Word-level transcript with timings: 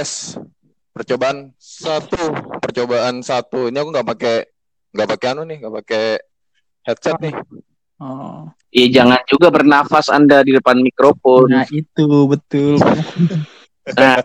tes 0.00 0.40
percobaan 0.96 1.52
satu 1.60 2.16
percobaan 2.56 3.20
satu 3.20 3.68
ini 3.68 3.76
aku 3.76 3.92
nggak 3.92 4.08
pakai 4.16 4.48
nggak 4.96 5.08
pakai 5.12 5.28
anu 5.36 5.44
nih 5.44 5.60
nggak 5.60 5.74
pakai 5.84 6.04
headset 6.88 7.20
nih 7.20 7.36
Oh. 8.00 8.48
Iya 8.72 9.04
jangan 9.04 9.20
juga 9.28 9.52
bernafas 9.52 10.08
Anda 10.08 10.40
di 10.40 10.56
depan 10.56 10.80
mikrofon. 10.80 11.52
Nah, 11.52 11.68
itu 11.68 12.08
betul. 12.24 12.80
Nah, 13.90 14.22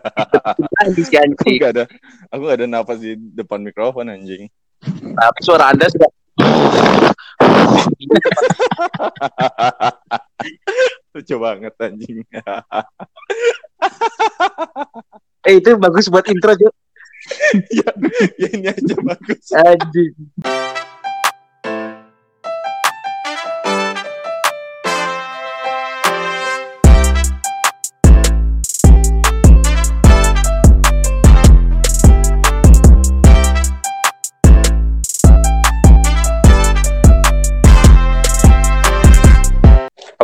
itu 0.87 1.01
si 1.03 1.17
aku 1.19 1.43
anjing. 1.43 1.57
nggak 1.57 1.71
ada 1.73 1.83
aku 2.29 2.41
nggak 2.43 2.59
ada 2.59 2.67
nafas 2.69 2.99
di 3.01 3.17
depan 3.17 3.65
mikrofon 3.65 4.13
anjing 4.13 4.45
Tapi 4.93 5.39
suara 5.41 5.73
Anda 5.73 5.89
sudah 5.89 6.05
lucu 11.15 11.35
banget 11.39 11.73
anjing 11.81 12.21
Eh 15.45 15.61
itu 15.61 15.77
bagus 15.77 16.09
buat 16.09 16.25
intro, 16.25 16.57
Jo. 16.57 16.73
ya, 17.77 17.89
ya 18.37 18.47
ini 18.53 18.69
aja 18.69 18.95
bagus 19.01 19.49
Anjing. 19.53 20.13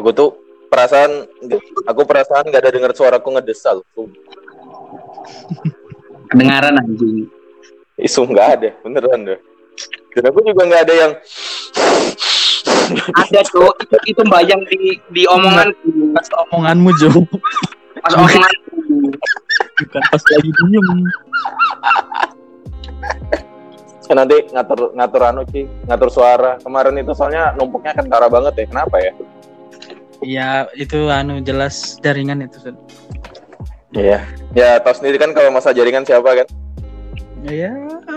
aku 0.01 0.09
tuh 0.17 0.29
perasaan 0.69 1.29
aku 1.85 2.01
perasaan 2.09 2.49
nggak 2.49 2.61
ada 2.65 2.73
dengar 2.73 2.91
suaraku 2.97 3.37
ngedesal 3.37 3.85
Kedengaran 6.31 6.79
anjing. 6.79 7.27
isu 8.01 8.25
nggak 8.25 8.47
ada 8.57 8.69
beneran 8.81 9.19
deh 9.29 9.39
dan 10.17 10.23
aku 10.31 10.39
juga 10.41 10.61
nggak 10.65 10.83
ada 10.89 10.93
yang 10.95 11.11
Ada, 12.91 13.39
Jo. 13.55 13.71
Itu, 13.79 13.95
itu 14.03 14.21
bayang 14.27 14.59
di 14.67 14.99
di 15.15 15.23
omonganku. 15.23 16.11
Pas 16.11 16.27
omonganmu, 16.47 16.91
Jo. 16.99 17.23
Pas 18.03 18.13
omongan 18.19 18.51
Bukan 19.79 20.03
pas 20.11 20.23
lagi 20.27 20.51
diem. 20.51 20.87
kan 24.11 24.27
nanti 24.27 24.43
ngatur 24.51 24.91
ngatur 24.91 25.21
anu 25.23 25.41
sih 25.55 25.63
ngatur 25.87 26.11
suara 26.11 26.59
kemarin 26.59 26.99
itu 26.99 27.15
soalnya 27.15 27.55
numpuknya 27.55 27.95
kentara 27.95 28.27
banget 28.27 28.59
ya 28.59 28.65
kenapa 28.67 28.99
ya 28.99 29.13
Iya, 30.21 30.49
itu 30.77 31.09
anu 31.09 31.41
jelas 31.41 31.97
jaringan 32.03 32.45
itu. 32.45 32.59
Sun. 32.61 32.75
Iya. 33.95 34.19
Ya 34.51 34.79
tahu 34.83 34.95
sendiri 34.99 35.17
kan 35.19 35.31
kalau 35.31 35.51
masa 35.51 35.71
jaringan 35.71 36.03
siapa 36.03 36.43
kan? 36.43 36.47
Iya. 37.47 37.71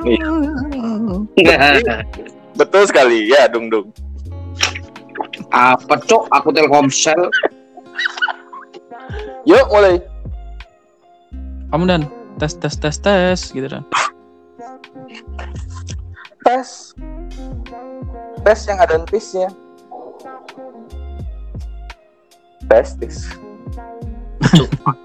betul 2.61 2.83
sekali. 2.89 3.31
Ya 3.31 3.47
dung 3.47 3.71
dung. 3.71 3.89
Apa 5.55 5.99
cok? 6.03 6.31
Aku 6.35 6.51
Telkomsel. 6.51 7.31
Yuk 9.47 9.67
mulai. 9.71 10.03
Kamu 11.71 11.85
dan. 11.87 12.03
Tes 12.43 12.59
tes 12.59 12.75
tes 12.75 12.97
tes 12.99 13.39
gitu 13.55 13.71
dan. 13.71 13.87
tes. 16.43 16.93
Tes 18.43 18.61
yang 18.69 18.79
ada 18.83 19.01
entisnya 19.01 19.49
testis 22.69 23.29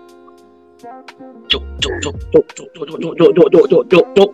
cuk 1.50 1.64
cuk 1.82 1.94
cuk 2.02 2.16
cuk 2.30 2.46
cuk 2.54 2.68
cuk 2.74 2.86
cuk 2.86 3.00
cuk 3.00 3.14
cuk 3.18 3.32
cuk 3.34 3.48
cuk 3.50 3.66
cuk 3.68 3.84
cuk 3.90 4.06
cuk 4.16 4.30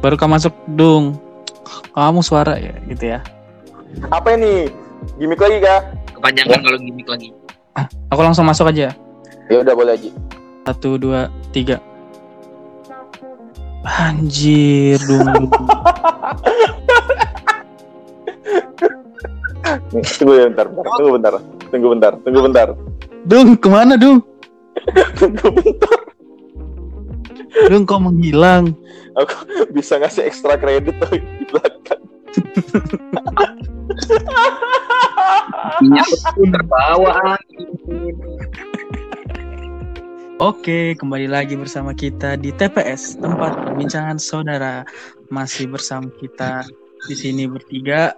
Baru 0.00 0.16
kamu 0.16 0.32
masuk 0.36 0.54
dung. 0.72 1.20
Kamu 1.92 2.20
suara 2.20 2.56
ya 2.56 2.72
gitu 2.88 3.04
ya. 3.12 3.20
apa 4.08 4.32
ini 4.32 4.70
gimmick 5.18 5.38
lagi 5.38 5.58
kah 5.58 5.80
kepanjangan 6.14 6.62
kalau 6.62 6.78
gimmick 6.78 7.06
lagi 7.06 7.28
Aku 8.08 8.20
langsung 8.20 8.46
masuk 8.46 8.70
aja. 8.70 8.94
ya 9.46 9.56
udah 9.58 9.74
boleh 9.74 9.94
aja 9.94 10.10
Satu, 10.62 10.94
dua, 10.94 11.26
tiga. 11.50 11.80
Anjir, 13.82 15.00
dung. 15.02 15.50
Nih, 19.90 20.04
tunggu 20.14 20.32
ya 20.34 20.44
bentar, 20.46 20.66
bentar, 20.68 20.86
tunggu 20.94 21.10
bentar, 21.16 21.32
tunggu 21.70 21.88
bentar, 21.88 22.12
tunggu 22.22 22.40
bentar, 22.42 22.68
dung, 23.24 23.48
ke 23.56 23.68
mana 23.68 23.94
dung? 23.96 24.18
tunggu 25.18 25.48
bentar. 25.50 25.98
Dung 27.50 27.84
kok 27.86 28.02
menghilang? 28.02 28.74
Aku 29.18 29.34
bisa 29.74 29.98
ngasih 29.98 30.26
ekstra 30.30 30.54
kredit 30.54 30.94
tuh 31.02 31.18
di 31.18 31.44
belakang. 31.50 32.02
minyak 35.80 36.06
pun 36.36 36.48
terbawa 36.52 37.10
angin 37.36 38.14
Oke, 40.40 40.96
kembali 40.96 41.28
lagi 41.28 41.52
bersama 41.52 41.92
kita 41.92 42.32
di 42.40 42.48
TPS, 42.48 43.20
tempat 43.20 43.60
perbincangan 43.60 44.16
saudara. 44.16 44.88
Masih 45.28 45.68
bersama 45.68 46.08
kita 46.16 46.64
di 47.04 47.12
sini 47.12 47.44
bertiga. 47.44 48.16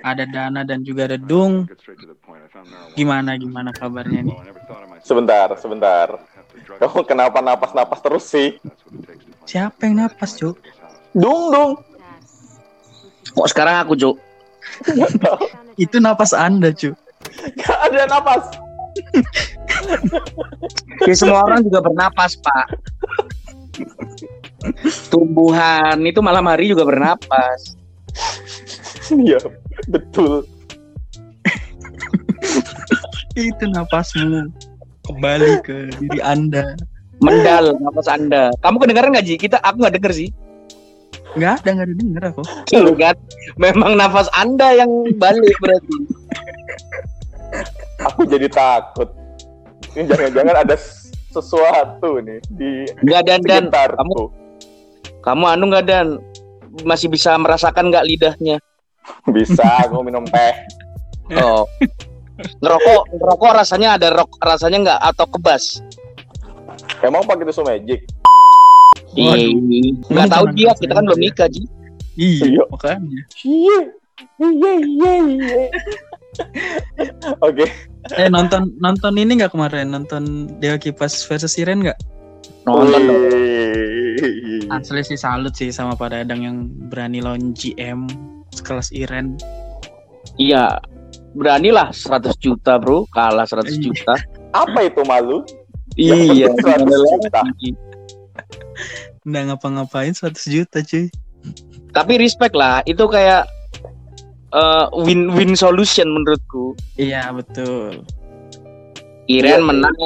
Ada 0.00 0.24
Dana 0.24 0.64
dan 0.64 0.88
juga 0.88 1.04
ada 1.04 1.20
Dung. 1.20 1.68
Gimana 2.96 3.36
gimana 3.36 3.76
kabarnya 3.76 4.24
nih? 4.24 4.38
Sebentar, 5.04 5.52
sebentar. 5.60 6.16
Kamu 6.80 7.00
kenapa 7.08 7.40
napas-napas 7.40 8.00
terus 8.04 8.24
sih? 8.28 8.60
Siapa 9.46 9.86
yang 9.86 10.04
napas, 10.04 10.36
Cuk? 10.36 10.58
Dung, 11.16 11.52
dung. 11.52 11.72
kok 13.36 13.52
sekarang 13.52 13.84
aku 13.84 13.92
cuk 13.98 14.16
Itu 15.84 16.00
napas 16.00 16.32
Anda, 16.32 16.72
Cuk. 16.72 16.96
Gak 17.60 17.78
ada 17.90 18.08
napas. 18.08 18.44
ya 21.08 21.12
semua 21.12 21.44
orang 21.44 21.60
juga 21.68 21.84
bernapas 21.84 22.32
pak 22.40 22.80
tumbuhan 25.12 26.00
itu 26.00 26.24
malam 26.24 26.48
hari 26.48 26.72
juga 26.72 26.88
bernapas 26.88 27.76
Iya, 29.12 29.38
betul. 29.86 30.42
Itu 33.38 33.64
napasmu 33.70 34.50
kembali 35.06 35.50
ke 35.62 35.76
diri 36.02 36.20
Anda. 36.20 36.74
mendal 37.16 37.72
napas 37.80 38.12
anda 38.12 38.52
kamu 38.60 38.76
kedengaran 38.84 39.08
nggak 39.16 39.24
Ji? 39.24 39.34
kita 39.40 39.56
aku 39.64 39.80
nggak 39.80 39.96
denger 39.96 40.12
sih 40.12 40.30
Nggak 41.36 41.68
ada, 41.68 41.70
nggak 41.76 41.88
denger 42.00 42.22
aku. 42.32 42.42
Tuh 42.64 42.96
kan 42.96 43.16
memang 43.60 43.92
nafas 44.00 44.24
anda 44.32 44.72
yang 44.72 44.88
balik 45.20 45.52
berarti 45.60 45.96
Aku 48.08 48.24
jadi 48.24 48.48
takut. 48.48 49.12
Ini 49.92 50.08
jangan-jangan 50.08 50.56
ada 50.64 50.76
sesuatu 51.36 52.20
nih 52.24 52.40
di 52.48 52.70
nggak 53.04 53.22
dan 53.28 53.40
dan 53.44 53.64
kamu 53.68 54.20
kamu 55.20 55.44
anu 55.44 55.64
nggak 55.68 55.84
dan 55.84 56.06
masih 56.88 57.12
bisa 57.12 57.36
merasakan 57.36 57.92
nggak 57.92 58.06
lidahnya 58.08 58.56
Bisa, 59.28 59.86
aku 59.86 60.02
minum 60.02 60.24
teh. 60.26 60.54
oh 61.36 61.68
ngerokok 62.60 63.02
ngerokok 63.16 63.50
rasanya 63.54 63.88
ada 63.96 64.08
rok 64.12 64.30
rasanya 64.38 64.78
nggak 64.82 65.00
atau 65.04 65.26
kebas 65.28 65.64
Emang 67.00 67.24
pakai 67.24 67.44
tisu 67.44 67.62
magic? 67.62 68.00
Iya, 69.12 69.48
nggak 70.06 70.28
tahu 70.28 70.44
dia 70.52 70.72
kita 70.76 70.92
kan 70.92 71.04
belum 71.04 71.20
nikah 71.20 71.48
Ji 71.48 71.64
Iya, 72.16 72.44
Iya. 72.48 72.62
makanya. 72.68 73.20
Iya. 73.44 73.78
Iya, 74.40 74.72
iya, 74.80 75.12
iya. 75.20 75.68
Oke. 77.40 77.64
Eh 78.16 78.28
nonton 78.28 78.72
nonton 78.76 79.12
ini 79.16 79.36
nggak 79.36 79.52
kemarin? 79.52 79.92
Nonton 79.92 80.48
Dewa 80.56 80.76
Kipas 80.76 81.24
versus 81.24 81.52
Siren 81.52 81.84
nggak? 81.84 81.96
nonton 82.64 83.00
dong. 83.04 83.20
Asli 84.68 85.04
sih 85.04 85.14
salut 85.14 85.54
sih 85.54 85.70
sama 85.70 85.94
Pak 85.94 86.10
Dadang 86.10 86.40
yang 86.42 86.56
berani 86.88 87.20
lawan 87.20 87.52
GM 87.52 88.08
sekelas 88.50 88.90
Iren. 88.90 89.36
Iya, 90.36 90.80
beranilah 91.36 91.92
100 91.92 92.32
juta 92.36 92.80
bro, 92.80 93.04
kalah 93.08 93.44
100 93.44 93.76
Iya. 93.76 93.82
juta. 93.84 94.14
Apa 94.50 94.78
itu 94.82 95.04
malu? 95.04 95.44
iya, 95.94 96.48
Yang 96.48 96.56
penting 96.58 96.64
100 96.64 96.88
gimana 96.88 97.06
juta. 97.20 97.40
Nggak 99.22 99.42
ngapa-ngapain 99.46 100.12
100 100.12 100.44
juta 100.46 100.78
cuy. 100.80 101.06
Tapi 101.90 102.12
respect 102.16 102.52
lah, 102.52 102.80
itu 102.84 103.04
kayak 103.06 103.44
eh, 104.48 104.86
win-win 104.96 105.52
solution 105.52 106.08
menurutku. 106.08 106.72
Iya 106.96 107.28
betul. 107.30 108.00
Iren 109.26 109.60
Iya. 109.60 109.66
menang, 109.66 109.96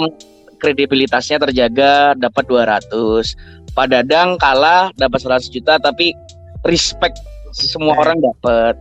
kredibilitasnya 0.56 1.38
terjaga, 1.38 2.16
dapat 2.16 2.44
200. 2.46 3.36
Pak 3.70 3.86
Dadang 3.86 4.34
kalah, 4.36 4.90
dapat 4.96 5.20
100 5.20 5.46
juta, 5.48 5.78
tapi 5.78 6.10
respect 6.62 7.14
semua 7.52 7.94
Respect. 7.94 8.00
orang 8.00 8.18
dapat. 8.24 8.74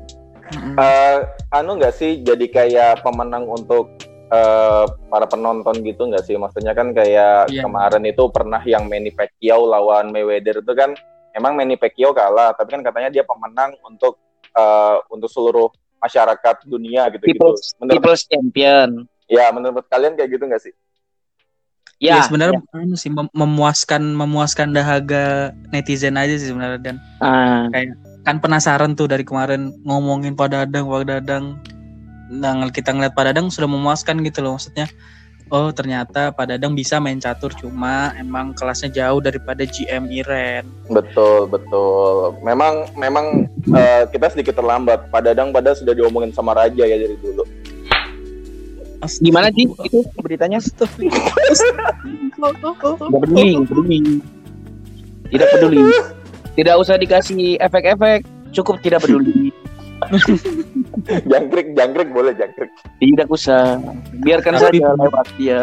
Mm-mm. 0.49 0.75
Eh, 0.75 1.17
anu 1.51 1.77
nggak 1.77 1.93
sih 1.93 2.19
jadi 2.19 2.45
kayak 2.47 3.01
pemenang 3.01 3.45
untuk 3.45 3.89
eh, 4.29 4.85
para 5.09 5.25
penonton 5.25 5.81
gitu 5.81 6.05
nggak 6.05 6.21
sih? 6.21 6.37
Maksudnya 6.37 6.73
kan 6.73 6.93
kayak 6.93 7.49
Iya. 7.49 7.65
kemarin 7.65 8.05
itu 8.05 8.23
pernah 8.29 8.61
yang 8.61 8.85
Manny 8.85 9.09
Pacquiao 9.09 9.65
lawan 9.65 10.09
Mayweather 10.09 10.61
itu 10.61 10.73
kan 10.73 10.93
emang 11.31 11.53
Manny 11.53 11.75
Pacquiao 11.75 12.13
kalah, 12.13 12.53
tapi 12.53 12.73
kan 12.73 12.81
katanya 12.81 13.09
dia 13.09 13.25
pemenang 13.25 13.73
untuk 13.81 14.17
eh, 14.49 14.97
untuk 15.09 15.29
seluruh 15.29 15.69
masyarakat 15.99 16.65
dunia 16.65 17.05
gitu 17.09 17.21
gitu. 17.21 17.37
People's, 17.37 17.75
Menurut 17.77 17.95
People's 17.99 18.23
Champion. 18.25 18.89
ya 19.29 19.53
menurut 19.53 19.85
kalian 19.85 20.17
kayak 20.17 20.29
gitu 20.33 20.45
nggak 20.45 20.63
sih? 20.63 20.73
Ya, 21.99 22.17
Ya, 22.17 22.25
sebenarnya 22.25 22.63
anu 22.71 22.95
sih 22.95 23.11
mem- 23.11 23.29
memuaskan 23.35 23.99
memuaskan 24.15 24.71
dahaga 24.71 25.51
netizen 25.69 26.15
aja 26.15 26.31
sih 26.39 26.49
sebenarnya 26.49 26.79
dan 26.79 26.95
Ah, 27.19 27.67
kan 28.23 28.37
penasaran 28.43 28.95
tuh 28.95 29.07
dari 29.07 29.23
kemarin 29.23 29.71
ngomongin 29.87 30.35
Pak 30.35 30.49
Dadang, 30.51 30.85
Pak 30.91 31.05
Dadang. 31.07 31.45
Nah, 32.29 32.69
kita 32.69 32.93
ngeliat 32.93 33.15
Pak 33.17 33.31
Dadang 33.31 33.49
sudah 33.49 33.69
memuaskan 33.69 34.21
gitu 34.21 34.43
loh 34.45 34.59
maksudnya. 34.59 34.85
Oh, 35.49 35.73
ternyata 35.73 36.29
Pak 36.29 36.45
Dadang 36.45 36.77
bisa 36.77 37.01
main 37.01 37.17
catur 37.17 37.49
cuma 37.57 38.13
emang 38.21 38.53
kelasnya 38.53 38.93
jauh 38.93 39.17
daripada 39.17 39.65
GM 39.65 40.05
Iren. 40.13 40.69
Betul 40.93 41.49
betul. 41.49 42.37
Memang 42.45 42.85
memang 42.93 43.49
eh, 43.73 44.05
kita 44.13 44.29
sedikit 44.29 44.61
terlambat. 44.61 45.09
Pak 45.09 45.25
Dadang 45.25 45.49
pada 45.49 45.73
sudah 45.73 45.97
diomongin 45.97 46.29
sama 46.29 46.53
Raja 46.53 46.85
ya 46.85 46.97
dari 46.97 47.17
dulu. 47.17 47.41
gimana 49.23 49.47
sih 49.55 49.63
itu 49.63 50.03
beritanya? 50.21 50.59
Tidak 50.61 50.85
peduli, 53.09 53.57
nggak 53.57 53.69
peduli. 53.71 53.99
Tidak 55.33 55.47
peduli. 55.55 55.81
Tidak 56.59 56.75
usah 56.75 56.99
dikasih 56.99 57.55
efek-efek, 57.63 58.27
cukup 58.51 58.83
tidak 58.83 59.07
peduli. 59.07 59.55
jangkrik 61.31 61.71
jangkrik 61.71 62.11
boleh 62.11 62.35
jangkrik. 62.35 62.67
Tidak 62.99 63.31
usah. 63.31 63.79
Biarkan 64.19 64.59
Tapi- 64.59 64.83
saja 64.83 64.91
lewat 64.99 65.27
dia. 65.39 65.61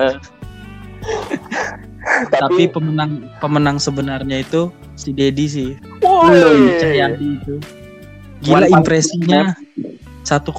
Tapi 2.32 2.40
Tapi, 2.40 2.62
pemenang 2.72 3.28
pemenang 3.44 3.76
sebenarnya 3.76 4.40
itu 4.40 4.72
si 4.96 5.12
Dedi 5.12 5.44
sih. 5.44 5.70
woi. 6.00 6.72
Itu. 6.72 7.60
Gila 8.40 8.68
impresinya 8.72 9.52
1,2 10.26 10.50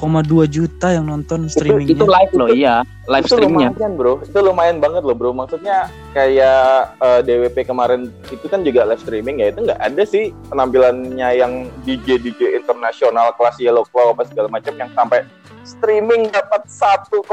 juta 0.48 0.96
yang 0.96 1.04
nonton 1.04 1.44
Itu, 1.44 1.60
streamingnya. 1.60 1.92
itu 1.92 2.04
live 2.08 2.32
loh, 2.32 2.48
iya. 2.48 2.80
Live 3.04 3.28
itu 3.28 3.36
streamnya. 3.36 3.68
lumayan 3.76 3.92
bro, 4.00 4.14
itu 4.24 4.38
lumayan 4.40 4.76
banget 4.80 5.02
loh 5.04 5.12
bro. 5.12 5.36
Maksudnya 5.36 5.92
kayak 6.16 6.96
eh, 6.96 7.20
DWP 7.28 7.68
kemarin 7.68 8.08
itu 8.32 8.48
kan 8.48 8.64
juga 8.64 8.88
live 8.88 9.04
streaming 9.04 9.44
ya 9.44 9.52
itu 9.52 9.68
nggak 9.68 9.76
ada 9.76 10.02
sih 10.08 10.32
penampilannya 10.48 11.28
yang 11.36 11.68
DJ 11.84 12.16
DJ 12.16 12.56
internasional 12.56 13.36
kelas 13.36 13.60
Yellow 13.60 13.84
Claw 13.92 14.16
apa 14.16 14.24
segala 14.24 14.48
macam 14.48 14.72
yang 14.72 14.88
sampai 14.96 15.28
streaming 15.68 16.32
dapat 16.32 16.64
1,2 16.64 17.28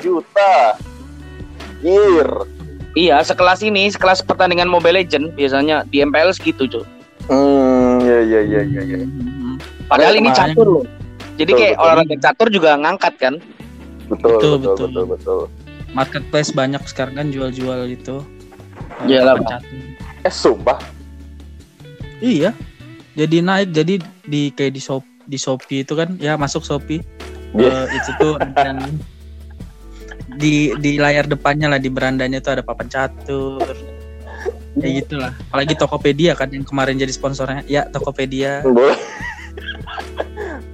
juta. 0.00 0.80
Gir. 1.84 2.28
Iya, 2.96 3.20
sekelas 3.20 3.60
ini, 3.60 3.92
sekelas 3.92 4.24
pertandingan 4.24 4.72
Mobile 4.72 5.04
Legend 5.04 5.36
biasanya 5.36 5.84
di 5.84 6.00
MPL 6.00 6.32
segitu, 6.32 6.64
cuy. 6.64 6.86
Hmm, 7.28 8.00
ya 8.00 8.20
ya 8.24 8.40
ya 8.40 8.60
ya 8.64 8.82
ya. 8.86 8.98
Mhm. 9.04 9.56
Padahal 9.88 10.14
ini 10.16 10.30
catur 10.32 10.80
loh. 10.80 10.84
Jadi 11.34 11.50
Betul, 11.50 11.60
kayak 11.60 11.74
betul. 11.74 11.84
olahraga 11.84 12.16
catur 12.22 12.48
juga 12.50 12.70
ngangkat 12.78 13.14
kan? 13.18 13.34
Betul 14.06 14.30
Betul, 14.30 14.30
betul 14.36 14.52
betul. 14.58 14.86
betul 14.86 15.04
betul. 15.10 15.40
Marketplace 15.94 16.50
banyak 16.50 16.82
sekarang 16.90 17.14
kan 17.18 17.26
jual-jual 17.30 17.86
itu. 17.86 18.22
catur. 19.46 19.80
Eh 20.26 20.34
sumpah. 20.34 20.78
Iya. 22.18 22.50
Jadi 23.14 23.36
naik 23.42 23.70
jadi 23.70 23.94
di 24.26 24.50
kayak 24.50 24.74
di 24.74 24.82
shop 24.82 25.04
di 25.24 25.38
Shopee 25.38 25.86
itu 25.86 25.94
kan 25.94 26.18
ya 26.18 26.34
masuk 26.34 26.66
Shopee. 26.66 27.02
Iya. 27.54 27.86
Eh, 27.86 27.86
itu 28.02 28.10
tuh 28.18 28.34
dan 28.58 28.82
di 30.34 30.74
di 30.82 30.98
layar 30.98 31.30
depannya 31.30 31.70
lah 31.70 31.78
di 31.78 31.90
berandanya 31.90 32.42
tuh 32.42 32.58
ada 32.58 32.62
papan 32.66 32.90
catur. 32.90 33.62
Ya 34.74 34.88
gitulah. 34.90 35.32
Apalagi 35.48 35.78
Tokopedia 35.78 36.34
kan 36.34 36.50
yang 36.50 36.66
kemarin 36.66 36.98
jadi 36.98 37.14
sponsornya. 37.14 37.62
Ya 37.70 37.86
Tokopedia. 37.86 38.66
Boleh. 38.66 38.98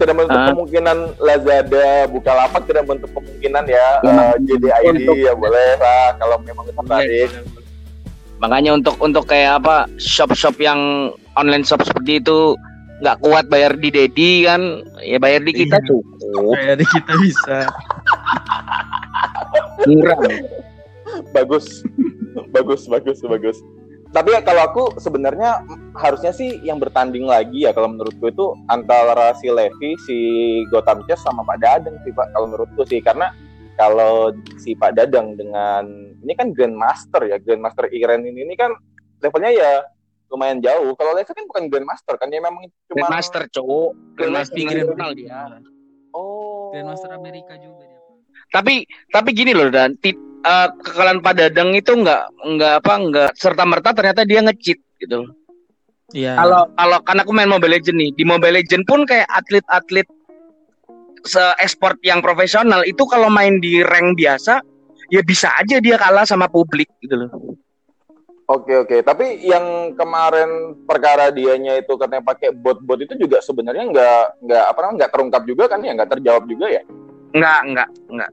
Tidak 0.00 0.14
menutup 0.16 0.34
Ah. 0.34 0.48
kemungkinan 0.48 0.98
Lazada, 1.18 1.88
Bukalapak 2.08 2.62
tidak 2.64 2.88
menutup 2.88 3.10
kemungkinan 3.12 3.64
ya 3.66 3.86
Ya. 4.00 4.32
JDID 4.40 4.86
Untuk- 4.88 5.20
ya 5.20 5.32
boleh 5.34 5.76
lah 5.76 6.16
kalau 6.16 6.36
memang 6.40 6.64
tertarik. 6.66 7.28
Makanya 8.38 8.70
untuk 8.72 8.96
untuk 8.98 9.24
kayak 9.26 9.60
apa 9.60 9.84
shop-shop 9.94 10.56
yang 10.58 10.80
online 11.34 11.60
shop 11.60 11.84
seperti 11.84 12.18
itu 12.18 12.56
nggak 12.98 13.16
kuat 13.18 13.44
bayar 13.46 13.76
di 13.76 13.88
Dedi 13.90 14.44
kan 14.44 14.60
ya 14.98 15.16
bayar 15.16 15.40
di 15.40 15.52
kita 15.54 15.76
Iya. 15.76 15.86
cukup 15.86 16.56
Kayak 16.58 16.76
kita 16.86 17.12
bisa. 17.18 17.58
murah 19.82 20.18
bagus 21.30 21.84
bagus 22.50 22.82
bagus 22.86 23.18
bagus 23.22 23.58
tapi 24.10 24.34
ya 24.34 24.42
kalau 24.42 24.62
aku 24.66 24.82
sebenarnya 24.98 25.62
harusnya 25.94 26.34
sih 26.34 26.58
yang 26.66 26.82
bertanding 26.82 27.30
lagi 27.30 27.62
ya 27.62 27.70
kalau 27.70 27.94
menurutku 27.94 28.26
itu 28.26 28.46
antara 28.66 29.30
si 29.38 29.46
Levi 29.46 29.94
si 30.02 30.18
Gotham 30.66 31.06
Chess 31.06 31.22
sama 31.22 31.46
Pak 31.46 31.62
Dadang 31.62 31.94
sih 32.02 32.10
Pak 32.10 32.34
kalau 32.34 32.50
menurutku 32.50 32.82
sih. 32.90 32.98
Karena 32.98 33.30
kalau 33.78 34.34
si 34.58 34.74
Pak 34.74 34.98
Dadang 34.98 35.38
dengan 35.38 35.86
ini 36.26 36.32
kan 36.34 36.50
Grandmaster 36.50 37.22
ya 37.30 37.38
Grandmaster 37.38 37.86
Iren 37.94 38.26
ini, 38.26 38.42
ini 38.42 38.58
kan 38.58 38.74
levelnya 39.22 39.54
ya 39.54 39.72
lumayan 40.26 40.58
jauh. 40.58 40.90
Kalau 40.98 41.14
Levi 41.14 41.30
kan 41.30 41.46
bukan 41.46 41.64
Grandmaster 41.70 42.18
kan 42.18 42.34
dia 42.34 42.42
memang 42.42 42.66
cuma 42.90 43.06
Grandmaster 43.06 43.46
cowok. 43.54 43.94
Grandmaster 44.18 44.58
Grandmaster. 44.58 44.90
nasional 44.90 45.10
dia. 45.14 45.38
Oh. 46.10 46.74
Grandmaster 46.74 47.14
Amerika 47.14 47.54
juga 47.62 47.86
dia. 47.86 47.98
tapi 48.50 48.82
tapi 49.14 49.30
gini 49.30 49.54
loh 49.54 49.70
dan 49.70 49.94
eh, 50.44 50.68
kekalahan 50.80 51.20
Pak 51.20 51.34
Dadang 51.36 51.70
itu 51.76 51.92
nggak 51.92 52.22
nggak 52.56 52.72
apa 52.84 52.92
nggak 52.96 53.30
serta 53.36 53.64
merta 53.68 53.90
ternyata 53.92 54.24
dia 54.24 54.40
nge-cheat 54.44 54.80
gitu. 55.00 55.30
Iya. 56.10 56.34
kalau 56.34 56.66
kalau 56.74 56.98
kan 57.06 57.22
aku 57.22 57.30
main 57.30 57.46
Mobile 57.46 57.78
Legend 57.78 58.02
nih 58.02 58.10
di 58.18 58.24
Mobile 58.26 58.58
Legend 58.58 58.82
pun 58.82 59.06
kayak 59.06 59.30
atlet-atlet 59.30 60.10
se 61.22 61.38
export 61.62 61.94
yang 62.02 62.18
profesional 62.18 62.82
itu 62.82 63.06
kalau 63.06 63.30
main 63.30 63.62
di 63.62 63.78
rank 63.86 64.18
biasa 64.18 64.58
ya 65.14 65.22
bisa 65.22 65.54
aja 65.54 65.78
dia 65.78 65.94
kalah 65.94 66.26
sama 66.26 66.50
publik 66.50 66.90
gitu 66.98 67.14
loh. 67.14 67.30
Oke 68.50 68.74
oke, 68.74 69.06
tapi 69.06 69.46
yang 69.46 69.94
kemarin 69.94 70.74
perkara 70.82 71.30
dianya 71.30 71.78
itu 71.78 71.94
katanya 71.94 72.26
pakai 72.26 72.50
bot-bot 72.50 72.98
itu 72.98 73.14
juga 73.14 73.38
sebenarnya 73.38 73.86
nggak 73.94 74.22
nggak 74.42 74.64
apa 74.66 74.78
namanya 74.82 74.96
nggak 74.98 75.12
terungkap 75.14 75.42
juga 75.46 75.64
kan 75.70 75.78
ya? 75.86 75.94
Nggak 75.94 76.10
terjawab 76.18 76.50
juga 76.50 76.66
ya? 76.66 76.82
nggak 77.30 77.60
nggak 77.70 77.88
nggak 78.10 78.30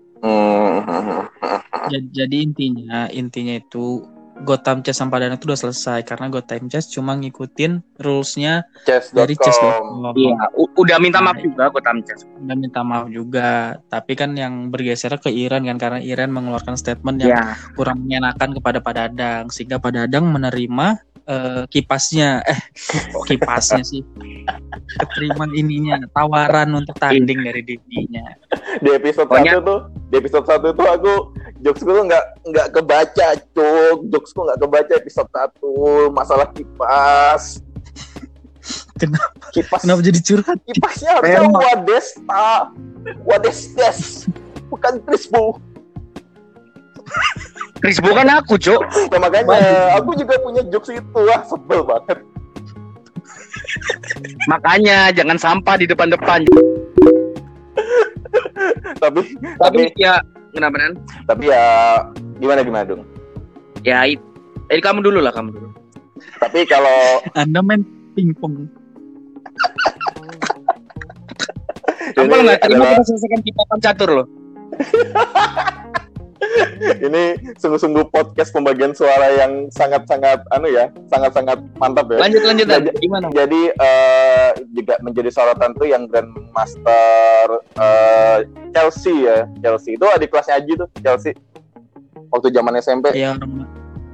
jadi 2.13 2.37
intinya 2.43 3.07
intinya 3.09 3.55
itu 3.57 4.03
Gotham 4.45 4.85
Chess 4.85 5.01
sama 5.01 5.17
Padana 5.17 5.33
itu 5.33 5.49
udah 5.49 5.57
selesai 5.57 6.05
karena 6.05 6.29
Gotham 6.29 6.69
Chess 6.69 6.93
cuma 6.93 7.17
ngikutin 7.17 7.81
rulesnya 7.97 8.69
dari 8.85 9.33
Chess.com. 9.33 10.06
chess.com. 10.06 10.13
iya 10.13 10.37
udah 10.53 10.97
minta 11.01 11.18
maaf 11.23 11.37
Nah, 11.37 11.45
juga 11.45 11.63
kok 11.69 11.83
Tamcas 11.85 12.21
Udah 12.25 12.56
minta 12.57 12.81
maaf 12.81 13.06
juga, 13.13 13.77
tapi 13.89 14.13
kan 14.18 14.33
yang 14.33 14.73
bergeser 14.73 15.13
ke 15.21 15.30
Iran 15.30 15.65
kan 15.65 15.77
karena 15.77 15.99
Iran 16.01 16.33
mengeluarkan 16.33 16.77
statement 16.77 17.18
yang 17.21 17.33
ya 17.33 17.57
kurang 17.77 18.06
mengenakan 18.06 18.57
kepada 18.57 18.77
Pak 18.81 18.94
Dadang 18.94 19.44
sehingga 19.53 19.77
Pak 19.77 19.94
Dadang 19.94 20.30
menerima 20.30 20.87
eh, 21.27 21.63
kipasnya 21.67 22.39
eh 22.43 22.59
kok 23.11 23.23
kipasnya 23.27 23.83
sih 23.83 24.01
keterima 24.97 25.43
ininya 25.51 25.99
tawaran 26.11 26.71
untuk 26.73 26.95
tanding 26.95 27.43
dari 27.43 27.61
Dedinya 27.61 28.25
Di 28.79 28.89
episode 28.95 29.27
Pokoknya- 29.27 29.59
satu 29.59 29.67
tuh, 29.67 29.79
di 30.07 30.15
episode 30.17 30.45
satu 30.47 30.67
tuh 30.71 30.87
aku 30.87 31.13
jokesku 31.59 31.89
tuh 31.89 32.05
nggak 32.07 32.25
nggak 32.47 32.67
kebaca 32.71 33.27
cuk, 33.51 33.97
jokesku 34.07 34.39
nggak 34.45 34.59
kebaca 34.61 34.93
episode 34.95 35.29
satu 35.29 35.73
masalah 36.13 36.47
kipas. 36.53 37.59
Kenapa? 38.97 39.31
Kipas. 39.53 39.81
kenapa 39.85 40.01
jadi 40.03 40.19
curhat 40.19 40.57
Kipasnya 40.67 41.11
harusnya. 41.21 41.47
Wadesta, 41.53 42.47
Wadestes, 43.23 44.25
bukan 44.67 44.99
Crispo. 45.05 45.61
Chris 47.78 48.02
bukan 48.02 48.26
aku 48.28 48.57
cok 48.57 48.81
Ya 49.14 49.18
makanya 49.21 49.57
aku 49.95 50.18
juga 50.18 50.33
punya 50.42 50.61
jokes 50.68 50.90
itu. 50.90 51.21
Ah 51.30 51.42
sebel 51.45 51.85
banget. 51.85 52.18
makanya 54.49 55.11
jangan 55.14 55.37
sampah 55.37 55.76
di 55.78 55.85
depan-depan. 55.85 56.42
Tapi 58.97 59.21
tapi 59.61 59.81
ya 59.99 60.18
kenapa 60.56 60.76
nan 60.81 60.94
tapi 61.30 61.52
ya 61.52 61.64
gimana 62.42 62.66
gimana 62.66 62.83
dong. 62.87 63.04
ya 63.85 64.04
it- 64.09 64.23
eh, 64.68 64.81
kamu 64.81 65.06
dulu 65.06 65.21
lah 65.21 65.30
kamu 65.31 65.54
dulu. 65.54 65.69
Tapi 66.42 66.66
kalau 66.66 67.21
Anda 67.37 67.61
main 67.61 67.85
pingpong. 68.18 68.66
Kamu 72.18 72.33
nggak 72.33 72.59
terima 72.66 72.81
adalah 72.81 72.97
kita 72.97 73.04
selesaikan 73.06 73.40
papan 73.54 73.80
catur 73.83 74.09
loh 74.09 74.28
ini 76.99 77.23
sungguh-sungguh 77.56 78.09
podcast 78.09 78.49
pembagian 78.49 78.92
suara 78.92 79.30
yang 79.35 79.68
sangat-sangat 79.69 80.42
anu 80.49 80.68
ya, 80.68 80.90
sangat-sangat 81.07 81.59
mantap 81.76 82.09
ya. 82.09 82.18
Lanjut 82.19 82.44
lanjut. 82.44 82.66
Jadi- 82.68 82.94
Gimana? 82.97 83.28
Jadi 83.30 83.61
eh, 83.71 84.49
juga 84.71 84.95
menjadi 84.99 85.30
sorotan 85.30 85.71
tuh 85.73 85.85
yang 85.85 86.06
Grandmaster 86.06 87.45
eh, 87.73 88.37
Chelsea 88.71 89.23
ya, 89.23 89.45
Chelsea 89.59 89.95
itu 89.95 90.06
adik 90.06 90.30
kelasnya 90.30 90.57
Aji 90.57 90.73
tuh 90.76 90.87
Chelsea 90.97 91.33
waktu 92.28 92.52
zaman 92.52 92.76
SMP. 92.78 93.14
Iya 93.14 93.35
orang 93.35 93.52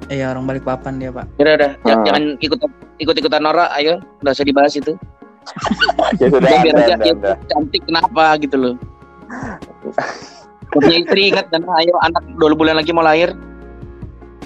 Iya 0.03 0.25
orang 0.29 0.43
balik 0.45 0.63
papan 0.63 0.99
dia 0.99 1.09
pak. 1.09 1.25
Udah 1.39 1.53
udah, 1.55 1.71
Hmm. 1.79 2.03
jangan 2.03 2.23
ikut 2.37 2.59
ikut 2.99 3.15
ikutan 3.17 3.39
Nora, 3.39 3.71
ayo, 3.73 4.03
udah 4.19 4.31
usah 4.31 4.43
dibahas 4.43 4.75
itu. 4.75 4.93
Ya 6.19 6.27
sudah, 6.27 6.39
Udah, 6.39 6.59
biar 6.63 6.75
anda, 6.77 6.95
anda. 7.03 7.31
cantik 7.47 7.83
kenapa 7.83 8.35
gitu 8.39 8.55
loh. 8.55 8.75
Punya 10.71 11.03
istri 11.03 11.33
ingat 11.33 11.51
dan 11.51 11.65
ayo 11.65 11.93
anak 12.05 12.23
dua 12.39 12.55
bulan 12.55 12.79
lagi 12.79 12.95
mau 12.95 13.03
lahir. 13.03 13.35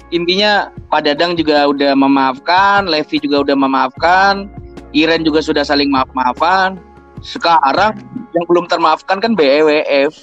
Intinya 0.08 0.72
Pak 0.88 1.04
Dadang 1.04 1.36
juga 1.36 1.68
udah 1.68 1.92
memaafkan, 1.92 2.88
Levi 2.88 3.20
juga 3.20 3.44
udah 3.44 3.56
memaafkan, 3.56 4.48
Iren 4.96 5.20
juga 5.20 5.44
sudah 5.44 5.62
saling 5.62 5.92
maaf-maafan. 5.92 6.80
Sekarang 7.20 7.92
yang 8.32 8.44
belum 8.48 8.70
termaafkan 8.72 9.20
kan 9.20 9.36
BEWF. 9.36 10.16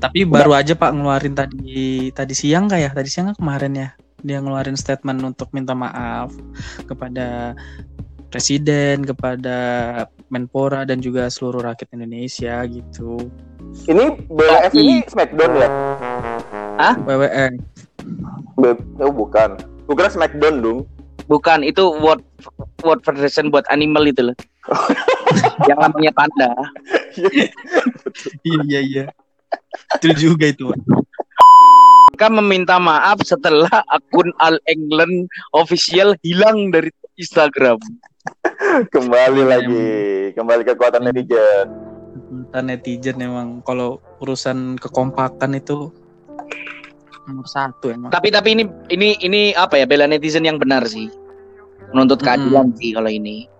Tapi 0.00 0.24
baru 0.24 0.56
aja 0.56 0.72
pak 0.72 0.96
ngeluarin 0.96 1.36
tadi 1.36 2.08
tadi 2.16 2.32
siang 2.32 2.72
kayak 2.72 2.96
tadi 2.96 3.12
siang 3.12 3.36
kemarin 3.36 3.76
ya 3.76 3.88
dia 4.24 4.40
ngeluarin 4.40 4.72
statement 4.72 5.20
untuk 5.20 5.52
minta 5.52 5.76
maaf 5.76 6.32
kepada 6.88 7.52
presiden, 8.32 9.04
kepada 9.04 9.58
Menpora 10.30 10.86
dan 10.86 11.02
juga 11.02 11.26
seluruh 11.26 11.66
rakyat 11.66 11.90
Indonesia 11.92 12.62
gitu. 12.70 13.28
Ini 13.86 14.04
BWF 14.28 14.72
ini 14.72 15.02
Smackdown 15.08 15.52
ya? 15.56 15.68
WWF. 17.00 17.52
B- 18.60 18.84
oh, 19.00 19.12
bukan. 19.12 19.56
Kira 19.90 20.08
Smackdown 20.08 20.62
dong. 20.62 20.78
Bukan, 21.26 21.62
itu 21.62 21.82
World 21.98 22.22
World 22.82 23.02
Federation 23.02 23.50
buat 23.50 23.66
animal 23.68 24.06
itu 24.06 24.30
loh. 24.30 24.36
yang 25.68 25.78
namanya 25.78 26.12
panda. 26.14 26.50
Iya 28.42 28.80
iya. 28.80 29.04
Itu 29.98 30.14
juga 30.14 30.50
itu. 30.50 30.70
Mereka 32.14 32.26
meminta 32.36 32.76
maaf 32.76 33.24
setelah 33.24 33.80
akun 33.88 34.28
All 34.38 34.60
England 34.68 35.24
official 35.56 36.12
hilang 36.20 36.68
dari 36.68 36.92
Instagram. 37.16 37.80
Kembali 38.92 39.40
Iya, 39.40 39.48
lagi, 39.48 39.88
kembali 40.36 40.62
ke 40.62 40.76
kekuatan 40.76 41.08
netizen. 41.08 41.89
Kita 42.30 42.62
netizen 42.62 43.18
emang 43.18 43.58
kalau 43.66 43.98
urusan 44.22 44.78
kekompakan 44.78 45.58
itu 45.58 45.90
nomor 47.26 47.46
satu 47.46 47.90
emang. 47.90 48.10
Tapi 48.14 48.30
tapi 48.30 48.54
ini 48.54 48.64
ini 48.90 49.18
ini 49.18 49.40
apa 49.54 49.78
ya 49.78 49.86
bela 49.86 50.06
netizen 50.06 50.46
yang 50.46 50.56
benar 50.56 50.86
sih. 50.86 51.10
Menuntut 51.90 52.22
keadilan 52.22 52.70
sih 52.78 52.94
kalau 52.94 53.10
ini. 53.10 53.50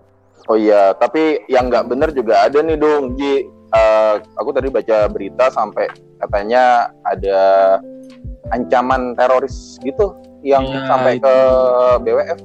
Oh 0.46 0.54
iya, 0.54 0.94
tapi 0.94 1.42
yang 1.46 1.66
nggak 1.70 1.86
bener 1.90 2.10
juga 2.10 2.46
ada 2.46 2.62
nih 2.62 2.78
dong, 2.78 3.18
Ji. 3.18 3.46
Eh, 3.70 4.14
aku 4.34 4.50
tadi 4.50 4.66
baca 4.66 5.06
berita 5.06 5.46
sampai 5.50 5.86
katanya 6.18 6.90
ada 7.06 7.38
ancaman 8.50 9.14
teroris 9.14 9.78
gitu 9.82 10.10
yang 10.42 10.66
Iya, 10.66 10.86
sampai 10.90 11.12
itu. 11.18 11.26
ke 11.26 11.34
BWF. 12.02 12.38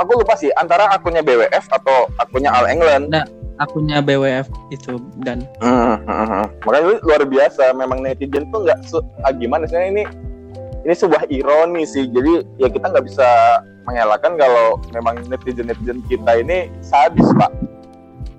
Aku 0.00 0.10
lupa 0.16 0.32
sih 0.36 0.48
antara 0.56 0.88
akunnya 0.88 1.20
BWF 1.20 1.64
atau 1.68 2.08
akunnya 2.16 2.48
All 2.52 2.68
England. 2.68 3.12
Akunnya 3.60 4.00
BWF 4.00 4.48
itu 4.72 4.96
dan 5.22 5.44
Hmm, 5.60 6.00
hmm, 6.04 6.26
hmm. 6.28 6.44
Makanya 6.64 6.86
itu 6.96 7.02
luar 7.04 7.22
biasa. 7.28 7.62
Memang 7.76 8.00
netizen 8.00 8.48
tuh 8.48 8.64
nggak 8.64 8.78
ah, 9.24 9.32
gimana 9.36 9.68
sih 9.68 9.76
ini 9.76 10.04
ini 10.82 10.94
sebuah 10.94 11.28
ironi 11.28 11.84
sih. 11.84 12.08
Jadi 12.08 12.46
ya 12.56 12.68
kita 12.72 12.88
nggak 12.88 13.06
bisa 13.06 13.28
mengelakkan 13.84 14.38
kalau 14.38 14.78
memang 14.94 15.20
netizen 15.28 15.68
netizen 15.68 16.00
kita 16.08 16.40
ini 16.40 16.72
sadis 16.80 17.28
pak. 17.36 17.52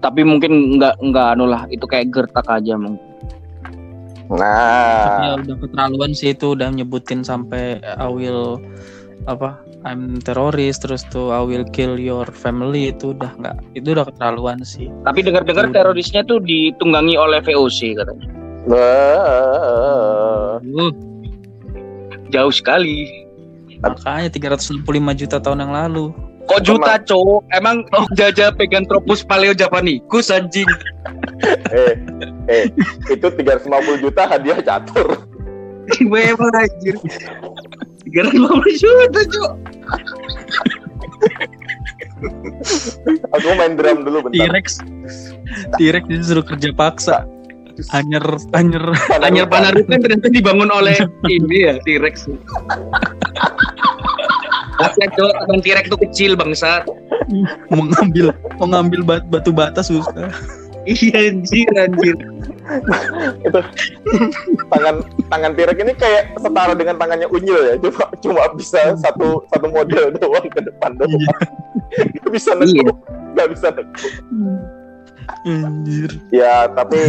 Tapi 0.01 0.25
mungkin 0.25 0.81
nggak 0.81 0.99
nggak 0.99 1.27
anu 1.37 1.47
lah 1.47 1.63
itu 1.69 1.85
kayak 1.87 2.11
gertak 2.11 2.47
aja 2.49 2.75
mungkin. 2.75 3.13
Nah, 4.33 5.19
ya 5.19 5.31
udah 5.35 5.55
keterlaluan 5.61 6.11
sih 6.15 6.33
itu 6.33 6.57
udah 6.57 6.71
nyebutin 6.71 7.21
sampai 7.21 7.83
I 7.83 8.07
will 8.07 8.57
apa 9.27 9.59
I'm 9.83 10.19
teroris 10.23 10.79
terus 10.79 11.03
tuh 11.11 11.31
I 11.31 11.43
will 11.43 11.67
kill 11.71 11.99
your 11.99 12.27
family 12.31 12.91
itu 12.91 13.11
udah 13.15 13.31
nggak 13.39 13.55
itu 13.75 13.91
udah 13.95 14.05
keterlaluan 14.07 14.63
sih. 14.63 14.87
Tapi 15.03 15.23
dengar-dengar 15.23 15.71
Udah. 15.71 15.75
terorisnya 15.83 16.23
tuh 16.23 16.39
ditunggangi 16.43 17.15
oleh 17.19 17.39
VOC 17.43 17.99
katanya. 17.99 18.27
Uh, 18.63 20.59
Jauh 22.31 22.53
sekali. 22.53 23.21
makanya 23.83 24.31
365 24.31 24.87
juta 25.19 25.43
tahun 25.43 25.67
yang 25.67 25.75
lalu. 25.75 26.15
Kok 26.47 26.61
juta 26.63 26.95
cowok? 27.03 27.43
Emang 27.51 27.83
oh, 27.91 28.07
jajah 28.15 28.55
Pegantropus 28.55 29.27
paleo 29.27 29.51
japanicus 29.51 30.31
anjing. 30.31 30.67
eh, 31.75 31.99
eh, 32.47 32.65
itu 33.11 33.27
350 33.27 34.03
juta 34.03 34.23
hadiah 34.23 34.59
catur. 34.63 35.19
Memang 36.03 36.51
anjir. 36.55 36.95
350 38.13 38.77
juta 38.77 39.21
cowok. 39.25 39.53
Aku 43.33 43.47
main 43.57 43.73
drum 43.75 44.05
dulu 44.05 44.29
bentar. 44.29 44.47
T-Rex 44.47 44.67
T-Rex 45.75 46.03
disuruh 46.07 46.45
kerja 46.45 46.69
paksa. 46.71 47.25
Anyer 47.89 48.21
anyer 48.53 48.85
Anyar 49.17 49.49
Panaru 49.49 49.81
kan 49.89 49.97
ternyata 49.97 50.29
dibangun 50.29 50.69
oleh 50.69 50.93
ini 51.33 51.57
ya 51.67 51.73
T-Rex. 51.81 52.29
Kasihan 54.77 55.09
cowok 55.17 55.33
abang 55.41 55.59
T-Rex 55.65 55.85
tuh 55.89 55.99
kecil 55.99 56.37
bangsat. 56.37 56.85
mau 57.71 57.87
ngambil 57.87 58.35
mau 58.59 58.67
ngambil 58.67 59.01
bat- 59.01 59.27
batu 59.31 59.49
bata 59.49 59.81
susah. 59.81 60.29
Iya 60.83 61.31
anjir 61.31 61.67
anjir. 61.75 62.15
itu 63.43 63.59
tangan 64.67 64.95
tangan 65.27 65.51
T-Rex 65.55 65.77
ini 65.79 65.93
kayak 65.95 66.35
setara 66.39 66.73
dengan 66.75 66.95
tangannya 66.95 67.27
Unyil 67.27 67.59
ya 67.71 67.75
cuma 67.79 68.03
cuma 68.19 68.43
bisa 68.55 68.95
satu 68.99 69.43
satu 69.47 69.67
model 69.67 70.15
doang 70.15 70.47
ke 70.47 70.59
depan 70.59 70.95
doang 70.95 71.11
Iya. 71.13 71.35
nggak 72.19 72.31
bisa 72.31 72.51
Iya. 72.55 72.63
nekuk 72.83 72.97
nggak 73.35 73.47
bisa 73.51 73.67
nekuk 73.71 74.13
Anjir. 75.43 76.09
ya 76.31 76.67
tapi 76.71 76.99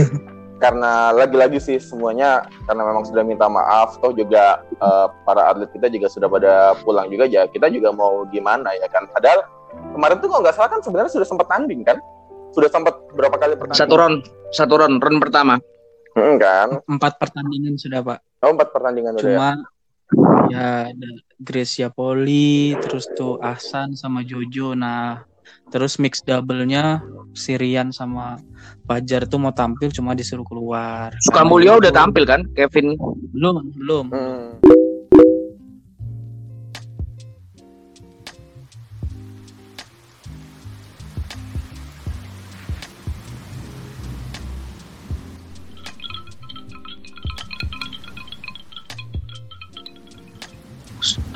karena 0.59 1.11
lagi-lagi 1.13 1.59
sih 1.59 1.77
semuanya 1.83 2.47
karena 2.67 2.83
memang 2.87 3.05
sudah 3.05 3.23
minta 3.23 3.51
maaf 3.51 3.99
toh 3.99 4.15
juga 4.15 4.63
eh, 4.71 5.07
para 5.23 5.51
atlet 5.51 5.71
kita 5.71 5.91
juga 5.91 6.07
sudah 6.09 6.29
pada 6.31 6.53
pulang 6.83 7.11
juga 7.11 7.27
ya 7.27 7.47
kita 7.47 7.69
juga 7.69 7.91
mau 7.91 8.23
gimana 8.31 8.71
ya 8.79 8.87
kan 8.87 9.07
padahal 9.11 9.45
kemarin 9.95 10.19
tuh 10.23 10.31
kalau 10.31 10.43
nggak 10.47 10.55
salah 10.55 10.71
kan 10.71 10.81
sebenarnya 10.81 11.11
sudah 11.11 11.27
sempat 11.27 11.47
tanding 11.51 11.83
kan 11.83 11.99
sudah 12.55 12.71
sempat 12.71 12.95
berapa 13.13 13.37
kali 13.37 13.59
pertandingan 13.59 13.83
Satu 13.83 13.95
round, 13.99 14.17
satu 14.55 14.75
round, 14.79 14.97
round 15.03 15.19
pertama. 15.21 15.55
Mm, 16.15 16.35
kan 16.39 16.69
Empat 16.87 17.19
pertandingan 17.19 17.75
sudah 17.75 18.01
pak. 18.01 18.19
oh 18.41 18.55
empat 18.55 18.71
pertandingan 18.71 19.19
udah 19.19 19.23
ya 19.23 19.29
Cuma 19.35 19.51
ya 20.47 20.69
ada 20.95 21.09
Gracia 21.41 21.89
Poli, 21.91 22.79
terus 22.79 23.11
tuh 23.13 23.37
Ahsan 23.43 23.99
sama 23.99 24.23
Jojo. 24.23 24.73
Nah, 24.73 25.27
terus 25.69 25.99
mix 25.99 26.23
double-nya 26.23 27.03
Sirian 27.35 27.91
sama 27.91 28.39
Fajar 28.87 29.27
tuh 29.27 29.41
mau 29.43 29.51
tampil 29.51 29.91
cuma 29.91 30.15
disuruh 30.15 30.47
keluar. 30.47 31.11
Sukamulyo 31.21 31.83
udah 31.83 31.91
tampil 31.91 32.25
kan, 32.25 32.47
Kevin. 32.55 32.95
Belum, 33.35 33.73
belum. 33.75 34.07
Hmm. 34.15 34.49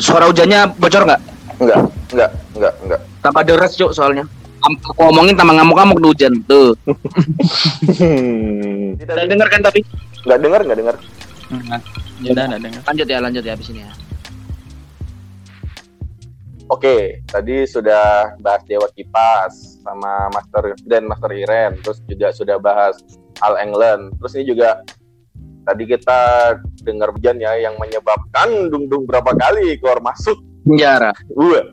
Suara 0.08 0.24
hujannya 0.24 0.72
bocor 0.80 1.04
nggak? 1.04 1.20
Enggak, 1.60 1.78
enggak, 2.16 2.30
enggak, 2.56 2.74
enggak. 2.80 3.00
Tanpa 3.20 3.44
deras 3.44 3.76
cok 3.76 3.92
soalnya. 3.92 4.24
Aku 4.64 5.04
ngomongin 5.04 5.36
tambah 5.36 5.52
ngamuk-ngamuk 5.52 6.00
di 6.00 6.06
hujan 6.08 6.32
tuh. 6.48 6.72
Tidak 8.96 9.04
Udah 9.04 9.26
denger 9.28 9.48
kan 9.52 9.60
tapi? 9.60 9.84
enggak 10.24 10.38
dengar, 10.40 10.60
enggak 10.64 10.78
dengar. 10.80 10.96
Enggak. 11.52 11.80
Ya 12.24 12.32
udah 12.32 12.44
enggak 12.48 12.62
dengar. 12.64 12.80
Lanjut 12.88 13.06
ya, 13.06 13.18
lanjut 13.20 13.42
ya 13.44 13.52
abis 13.52 13.68
ini 13.68 13.80
ya. 13.84 13.92
Oke, 16.68 17.24
tadi 17.28 17.64
sudah 17.68 18.32
bahas 18.40 18.64
Dewa 18.64 18.88
Kipas 18.92 19.80
sama 19.84 20.32
Master 20.32 20.72
dan 20.88 21.04
Master 21.04 21.32
Iren, 21.36 21.80
terus 21.84 22.00
juga 22.08 22.32
sudah 22.32 22.56
bahas 22.56 22.96
Al 23.44 23.60
England. 23.60 24.16
Terus 24.20 24.32
ini 24.40 24.44
juga 24.56 24.80
tadi 25.68 25.84
kita 25.84 26.18
dengar 26.80 27.12
hujan 27.12 27.36
ya 27.36 27.52
yang 27.60 27.76
menyebabkan 27.76 28.72
Dung 28.72 28.88
Dung 28.88 29.04
berapa 29.04 29.36
kali 29.36 29.76
keluar 29.76 30.00
masuk. 30.00 30.40
Penjara. 30.64 31.12
Wah, 31.36 31.64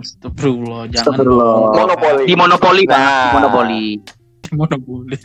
Astagfirullah, 0.00 0.88
jangan 0.88 1.20
Astagfirullah. 1.20 1.52
monopoli. 1.76 2.24
Di 2.24 2.34
monopoli? 2.34 2.82
Nah. 2.88 3.36
Monopoli. 3.36 3.84
Monopoli. 4.56 5.16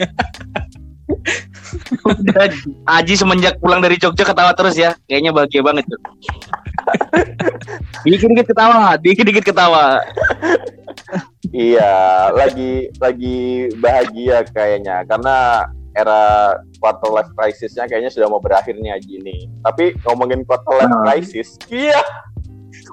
Udah, 2.03 2.51
Aji 2.83 3.15
semenjak 3.15 3.55
pulang 3.63 3.79
dari 3.79 3.95
Jogja 3.95 4.27
ketawa 4.27 4.51
terus 4.51 4.75
ya. 4.75 4.91
Kayaknya 5.07 5.31
bahagia 5.31 5.61
banget 5.63 5.87
tuh. 5.87 5.99
Dikit-dikit 8.03 8.47
ketawa, 8.51 8.99
dikit-dikit 8.99 9.43
ketawa. 9.43 10.03
Iya, 11.55 11.95
lagi 12.35 12.91
lagi 12.99 13.71
bahagia 13.79 14.43
kayaknya 14.51 15.07
karena 15.07 15.67
era 15.97 16.53
quarter 16.77 17.09
life 17.09 17.31
crisisnya 17.33 17.89
kayaknya 17.89 18.13
sudah 18.13 18.29
mau 18.29 18.37
berakhir 18.37 18.77
nih 18.77 18.93
Aji 18.93 19.17
nih. 19.25 19.49
Tapi 19.65 19.97
ngomongin 20.05 20.45
quarter 20.45 20.77
life 20.77 20.93
Hmm. 20.93 21.03
crisis, 21.09 21.57
iya 21.73 21.97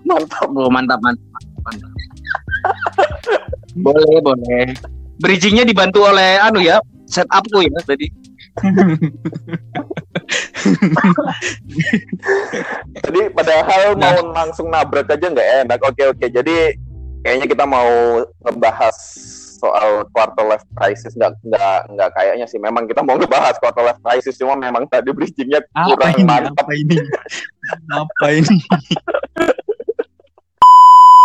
mantap. 0.09 0.49
Oh, 0.49 0.73
mantap, 0.73 0.99
mantap, 1.05 1.29
mantap. 1.69 1.93
boleh, 3.77 4.19
boleh. 4.25 4.73
Bridgingnya 5.21 5.69
dibantu 5.69 6.09
oleh 6.09 6.41
anu 6.41 6.65
ya, 6.65 6.81
setupku 7.07 7.63
ya 7.63 7.81
tadi. 7.85 8.09
Jadi 13.05 13.21
padahal 13.35 13.99
mau 13.99 14.19
langsung 14.33 14.71
nabrak 14.71 15.11
aja 15.11 15.27
nggak 15.31 15.49
enak. 15.67 15.81
Oke 15.83 16.03
oke. 16.07 16.27
Jadi 16.31 16.79
kayaknya 17.27 17.47
kita 17.51 17.65
mau 17.67 18.23
ngebahas 18.47 18.97
soal 19.55 20.03
quarter 20.11 20.43
life 20.43 20.67
crisis 20.75 21.15
nggak 21.15 21.39
nggak 21.47 21.79
nggak 21.95 22.11
kayaknya 22.19 22.47
sih. 22.51 22.59
Memang 22.59 22.91
kita 22.91 23.07
mau 23.07 23.15
ngebahas 23.15 23.57
quarter 23.63 23.87
life 23.87 24.03
crisis 24.03 24.35
cuma 24.35 24.59
memang 24.59 24.91
tadi 24.91 25.15
bridgingnya 25.15 25.63
apa 25.73 25.95
kurang 25.95 26.15
ini? 26.19 26.25
mantap. 26.27 26.55
Apa 26.67 26.73
ini? 26.75 26.97
apa 27.95 28.27
ini? 28.35 28.59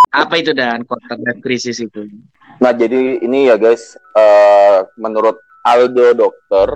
Apa 0.09 0.33
itu 0.41 0.51
dan 0.53 0.85
quarter 0.85 1.17
life 1.21 1.41
crisis 1.41 1.81
itu? 1.81 2.05
Nah 2.59 2.73
jadi 2.73 3.23
ini 3.23 3.49
ya 3.49 3.55
guys, 3.57 3.97
eh, 4.17 4.77
menurut 4.97 5.37
Aldo 5.65 6.17
Dokter, 6.17 6.67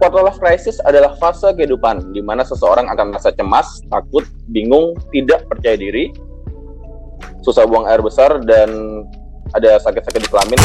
quarter 0.00 0.22
life 0.24 0.40
crisis 0.40 0.80
adalah 0.82 1.14
fase 1.20 1.52
kehidupan 1.54 2.16
di 2.16 2.24
mana 2.24 2.42
seseorang 2.42 2.88
akan 2.88 3.12
merasa 3.12 3.30
cemas, 3.36 3.84
takut, 3.92 4.24
bingung, 4.50 4.96
tidak 5.12 5.44
percaya 5.46 5.76
diri, 5.76 6.10
susah 7.44 7.68
buang 7.68 7.88
air 7.88 8.00
besar 8.00 8.40
dan 8.44 9.04
ada 9.54 9.80
sakit-sakit 9.82 10.20
di 10.22 10.28
kelamin. 10.30 10.60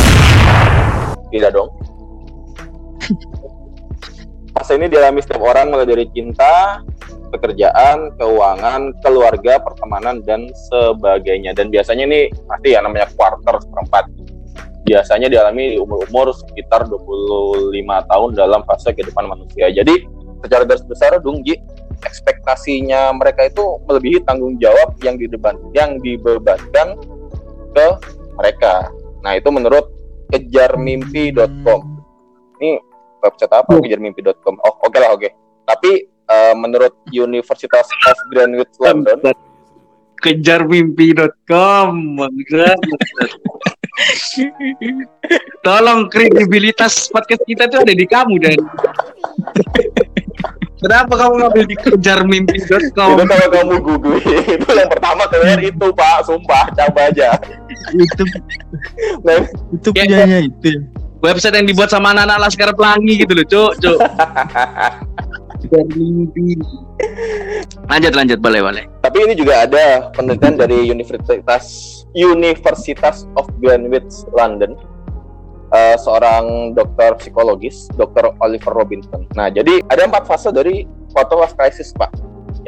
Tidak 1.34 1.52
dong. 1.52 1.70
Fase 4.56 4.80
ini 4.80 4.88
dialami 4.88 5.20
setiap 5.20 5.44
orang 5.44 5.68
mulai 5.68 5.84
dari 5.84 6.08
cinta, 6.16 6.80
pekerjaan, 7.36 8.16
keuangan, 8.16 8.96
keluarga, 9.04 9.60
pertemanan 9.60 10.24
dan 10.24 10.48
sebagainya. 10.72 11.52
Dan 11.52 11.68
biasanya 11.70 12.08
ini 12.08 12.32
pasti 12.48 12.72
ya 12.72 12.80
namanya 12.80 13.12
quarter 13.14 13.60
seperempat. 13.60 14.08
Biasanya 14.86 15.28
dialami 15.28 15.76
di 15.76 15.78
umur-umur 15.82 16.32
sekitar 16.32 16.86
25 16.88 17.74
tahun 17.84 18.30
dalam 18.38 18.62
fase 18.64 18.94
kehidupan 18.94 19.26
manusia. 19.28 19.68
Jadi 19.74 20.06
secara 20.46 20.64
garis 20.64 20.86
besar 20.86 21.18
Dungji 21.20 21.58
ekspektasinya 22.06 23.10
mereka 23.18 23.50
itu 23.50 23.82
melebihi 23.90 24.22
tanggung 24.30 24.62
jawab 24.62 24.94
yang 25.02 25.18
dideban 25.18 25.58
yang 25.74 25.98
dibebankan 26.06 26.94
ke 27.74 27.88
mereka. 28.38 28.92
Nah, 29.24 29.36
itu 29.40 29.50
menurut 29.50 29.90
kejarmimpi.com. 30.30 31.82
Ini 32.62 32.80
website 33.24 33.54
apa? 33.56 33.82
kejarmimpi.com. 33.82 34.56
Oh, 34.62 34.74
oke 34.86 34.98
lah, 35.00 35.16
oke. 35.16 35.30
Tapi 35.66 36.06
eh, 36.08 36.54
menurut 36.54 36.94
Universitas 37.10 37.90
of 37.90 38.18
Greenwich 38.30 38.76
London, 38.78 39.20
Kejarmimpi.com. 40.26 41.92
Tolong 45.66 46.12
kredibilitas 46.12 47.08
podcast 47.14 47.44
kita 47.48 47.70
tuh 47.72 47.80
ada 47.86 47.94
di 47.96 48.06
kamu 48.10 48.36
dan 48.42 48.58
Kenapa 50.86 51.14
kamu 51.18 51.34
ngambil 51.42 51.64
di 51.66 51.76
kejarmimpi.com? 51.76 53.10
itu 53.12 53.26
kalau 53.26 53.48
kamu 53.50 53.76
google 53.82 54.18
itu 54.22 54.70
yang 54.70 54.86
pertama 54.86 55.26
keluar 55.26 55.58
itu 55.58 55.88
Pak, 55.90 56.30
sumpah, 56.30 56.70
coba 56.72 57.02
aja. 57.10 57.34
itu 57.92 58.24
Nah, 59.26 59.42
itu 59.74 59.90
Ya, 59.92 60.06
punyanya 60.06 60.40
itu. 60.46 60.68
ya? 60.70 60.80
Website 61.24 61.58
yang 61.58 61.66
dibuat 61.66 61.90
sama 61.90 62.14
anak-anak 62.14 62.38
Laskar 62.40 62.70
Pelangi 62.78 63.18
gitu 63.18 63.34
loh, 63.34 63.46
Cuk, 63.50 63.72
Cuk. 63.82 63.98
Kejarmimpi. 65.58 66.62
Lanjut, 67.90 68.14
lanjut, 68.14 68.38
boleh, 68.38 68.62
boleh. 68.62 68.84
Tapi 69.02 69.18
ini 69.26 69.34
juga 69.34 69.66
ada 69.66 70.14
penelitian 70.14 70.54
dari 70.54 70.86
Universitas 70.86 71.66
Universitas 72.14 73.26
of 73.34 73.50
Greenwich 73.58 74.22
London. 74.32 74.78
Eh, 75.74 75.98
seorang 75.98 76.78
dokter 76.78 77.18
psikologis, 77.18 77.90
Dr. 77.98 78.38
Oliver 78.38 78.70
Robinson. 78.70 79.26
Nah, 79.34 79.50
jadi 79.50 79.82
ada 79.90 80.06
empat 80.06 80.30
fase 80.30 80.54
dari 80.54 80.86
quarter 81.10 81.42
life 81.42 81.58
crisis, 81.58 81.90
Pak. 81.98 82.14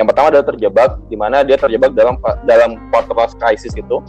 Yang 0.01 0.13
pertama 0.13 0.33
adalah 0.33 0.45
terjebak, 0.49 0.89
di 1.05 1.13
mana 1.13 1.45
dia 1.45 1.61
terjebak 1.61 1.93
dalam 1.93 2.17
dalam 2.49 2.89
quarter 2.89 3.13
life 3.13 3.37
crisis 3.37 3.77
itu. 3.77 4.01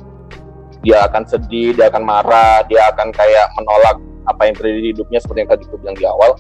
Dia 0.81 1.05
akan 1.05 1.29
sedih, 1.29 1.77
dia 1.77 1.93
akan 1.93 2.01
marah, 2.01 2.65
dia 2.65 2.89
akan 2.89 3.13
kayak 3.13 3.53
menolak 3.61 4.01
apa 4.25 4.49
yang 4.49 4.57
terjadi 4.57 4.81
di 4.81 4.91
hidupnya 4.97 5.19
seperti 5.21 5.39
yang 5.45 5.51
tadi 5.53 5.63
aku 5.69 5.77
bilang 5.85 5.97
di 5.99 6.07
awal. 6.09 6.31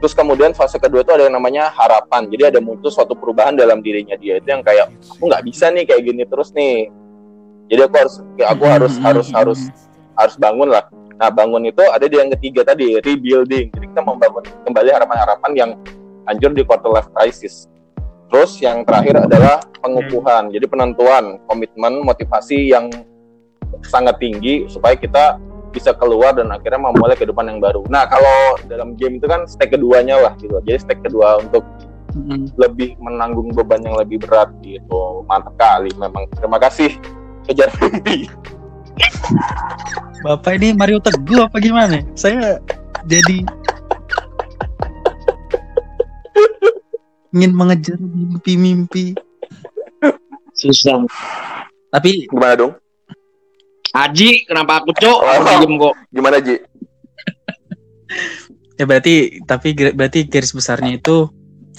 Terus 0.00 0.12
kemudian 0.16 0.56
fase 0.56 0.80
kedua 0.80 1.04
itu 1.04 1.12
ada 1.12 1.28
yang 1.28 1.36
namanya 1.36 1.68
harapan. 1.68 2.32
Jadi 2.32 2.48
ada 2.48 2.58
muncul 2.64 2.88
suatu 2.88 3.12
perubahan 3.12 3.60
dalam 3.60 3.84
dirinya 3.84 4.16
dia 4.16 4.40
itu 4.40 4.48
yang 4.48 4.64
kayak 4.64 4.88
aku 4.88 5.28
nggak 5.28 5.44
bisa 5.44 5.68
nih 5.68 5.84
kayak 5.84 6.00
gini 6.00 6.24
terus 6.24 6.48
nih. 6.56 6.88
Jadi 7.68 7.80
aku 7.84 7.94
harus 8.00 8.14
aku 8.40 8.64
harus 8.64 8.92
Hmm, 8.96 9.04
harus 9.04 9.26
hmm, 9.28 9.36
harus 9.36 9.60
harus 10.16 10.34
bangun 10.40 10.68
lah. 10.72 10.84
Nah 11.18 11.30
bangun 11.30 11.70
itu 11.70 11.84
ada 11.90 12.06
di 12.06 12.16
yang 12.18 12.30
ketiga 12.38 12.66
tadi 12.66 12.98
rebuilding. 12.98 13.70
Jadi 13.70 13.86
kita 13.94 14.02
membangun 14.02 14.44
kembali 14.66 14.90
harapan-harapan 14.90 15.52
yang 15.54 15.70
hancur 16.26 16.50
di 16.50 16.62
quarter 16.66 16.90
life 16.90 17.10
crisis. 17.14 17.70
Terus 18.32 18.58
yang 18.58 18.82
terakhir 18.82 19.20
adalah 19.22 19.62
pengukuhan. 19.78 20.50
Jadi 20.50 20.66
penentuan 20.66 21.38
komitmen 21.46 22.02
motivasi 22.02 22.72
yang 22.74 22.90
sangat 23.86 24.18
tinggi 24.18 24.66
supaya 24.66 24.98
kita 24.98 25.38
bisa 25.74 25.90
keluar 25.94 26.34
dan 26.38 26.54
akhirnya 26.54 26.78
memulai 26.78 27.18
kehidupan 27.18 27.50
yang 27.50 27.58
baru. 27.58 27.82
Nah 27.90 28.06
kalau 28.06 28.58
dalam 28.70 28.94
game 28.94 29.18
itu 29.18 29.26
kan 29.26 29.46
step 29.50 29.74
keduanya 29.74 30.18
lah 30.18 30.32
gitu. 30.38 30.58
Jadi 30.62 30.78
step 30.78 30.98
kedua 31.02 31.42
untuk 31.42 31.66
Mm-mm. 32.14 32.46
lebih 32.54 32.94
menanggung 33.02 33.50
beban 33.50 33.82
yang 33.82 33.98
lebih 33.98 34.22
berat 34.22 34.54
gitu. 34.62 35.26
Mantap 35.26 35.54
kali 35.58 35.90
memang. 35.98 36.30
Terima 36.38 36.62
kasih 36.62 36.94
kejar 37.50 37.74
mimpi. 37.82 38.30
Bapak 40.24 40.56
ini 40.56 40.72
Mario 40.72 40.98
Teguh 41.02 41.44
apa 41.44 41.56
gimana? 41.60 42.00
Saya 42.16 42.58
jadi 43.04 43.44
ingin 47.34 47.52
mengejar 47.52 47.98
mimpi-mimpi. 47.98 49.12
Susah. 50.54 51.02
Tapi 51.90 52.30
Gimana 52.30 52.54
dong? 52.54 52.72
Aji, 53.94 54.46
kenapa 54.46 54.82
aku? 54.82 54.90
Aku 54.94 55.22
Oh. 55.22 55.58
diem 55.62 55.74
kok. 55.78 55.94
Gimana 56.10 56.38
Ji? 56.42 56.56
ya 58.74 58.90
berarti 58.90 59.38
tapi 59.46 59.70
berarti 59.74 60.26
garis 60.26 60.50
besarnya 60.50 60.98
itu 60.98 61.30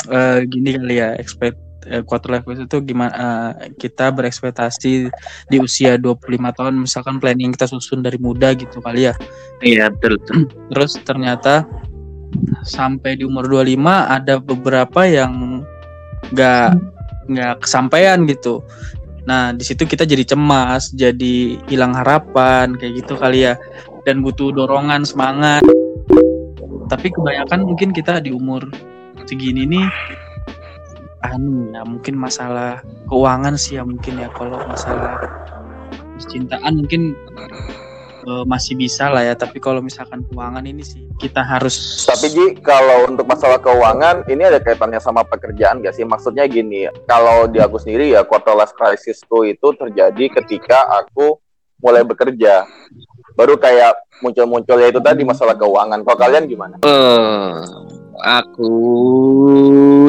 eh, 0.08 0.48
gini 0.48 0.80
kali 0.80 0.96
ya 0.96 1.12
expect 1.20 1.60
quarter 2.06 2.30
life 2.38 2.46
crisis 2.46 2.66
itu 2.66 2.78
gimana 2.82 3.14
eh, 3.62 3.72
kita 3.78 4.10
berekspektasi 4.10 5.10
di 5.50 5.58
usia 5.62 5.98
25 5.98 6.26
tahun 6.58 6.74
misalkan 6.82 7.22
planning 7.22 7.54
kita 7.54 7.70
susun 7.70 8.02
dari 8.02 8.18
muda 8.18 8.52
gitu 8.58 8.82
kali 8.82 9.10
ya. 9.10 9.14
Iya, 9.62 9.94
betul, 9.94 10.18
betul. 10.22 10.38
Terus 10.74 10.92
ternyata 11.06 11.66
sampai 12.66 13.22
di 13.22 13.24
umur 13.24 13.48
25 13.48 13.80
ada 13.88 14.36
beberapa 14.42 15.02
yang 15.08 15.64
nggak 16.34 16.70
nggak 17.30 17.56
kesampaian 17.64 18.26
gitu. 18.26 18.62
Nah, 19.26 19.50
di 19.58 19.66
situ 19.66 19.90
kita 19.90 20.06
jadi 20.06 20.22
cemas, 20.22 20.94
jadi 20.94 21.58
hilang 21.66 21.98
harapan 21.98 22.78
kayak 22.78 23.06
gitu 23.06 23.18
kali 23.18 23.50
ya. 23.50 23.58
Dan 24.06 24.22
butuh 24.22 24.54
dorongan, 24.54 25.02
semangat. 25.02 25.66
Tapi 26.86 27.10
kebanyakan 27.10 27.66
mungkin 27.66 27.90
kita 27.90 28.22
di 28.22 28.30
umur 28.30 28.70
segini 29.26 29.66
nih 29.66 29.90
anu 31.34 31.74
ya 31.74 31.82
mungkin 31.88 32.16
masalah 32.20 32.84
keuangan 33.10 33.56
sih 33.58 33.80
ya 33.80 33.84
mungkin 33.88 34.22
ya 34.22 34.30
kalau 34.34 34.60
masalah 34.68 35.18
percintaan 36.16 36.74
mungkin 36.84 37.16
eh, 38.26 38.44
masih 38.46 38.78
bisa 38.78 39.10
lah 39.10 39.24
ya 39.26 39.34
tapi 39.34 39.58
kalau 39.58 39.80
misalkan 39.82 40.22
keuangan 40.30 40.66
ini 40.66 40.84
sih 40.84 41.06
kita 41.16 41.42
harus 41.42 42.04
Tapi 42.04 42.28
Ji, 42.28 42.46
kalau 42.60 43.08
untuk 43.08 43.24
masalah 43.24 43.56
keuangan, 43.60 44.28
ini 44.28 44.44
ada 44.44 44.60
kaitannya 44.60 45.00
sama 45.00 45.24
pekerjaan 45.24 45.80
gak 45.80 45.96
sih? 45.96 46.04
Maksudnya 46.04 46.44
gini, 46.44 46.92
kalau 47.08 47.48
di 47.48 47.64
aku 47.64 47.80
sendiri 47.80 48.12
ya, 48.12 48.28
quarter 48.28 48.52
life 48.52 48.76
crisisku 48.76 49.48
itu 49.48 49.72
terjadi 49.80 50.28
ketika 50.42 50.84
aku 50.92 51.40
mulai 51.80 52.04
bekerja. 52.04 52.68
Baru 53.36 53.60
kayak 53.60 54.00
muncul-muncul 54.24 54.80
ya 54.80 54.88
itu 54.88 55.04
tadi 55.04 55.28
masalah 55.28 55.60
keuangan. 55.60 56.08
Kalau 56.08 56.18
kalian 56.18 56.48
gimana? 56.48 56.76
Eh, 56.88 57.56
aku 58.24 58.72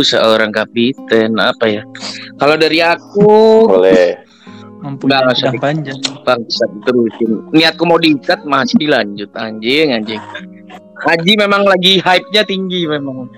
seorang 0.07 0.55
kapiten 0.55 1.35
apa 1.35 1.67
ya? 1.67 1.83
Kalau 2.39 2.55
dari 2.55 2.79
aku 2.79 3.31
Boleh. 3.67 4.23
mempunyai 4.79 5.27
Nggak 5.27 5.35
usah 5.35 5.53
panjang 5.59 5.99
bangsat 6.23 6.71
terusin. 6.87 7.43
Niatku 7.51 7.83
mau 7.83 7.99
diikat 7.99 8.47
masih 8.47 8.79
dilanjut 8.79 9.31
anjing 9.35 9.91
anjing. 9.91 10.23
Aji 11.07 11.33
memang 11.37 11.67
lagi 11.67 11.99
hype-nya 12.01 12.47
tinggi 12.47 12.87
memang. 12.89 13.29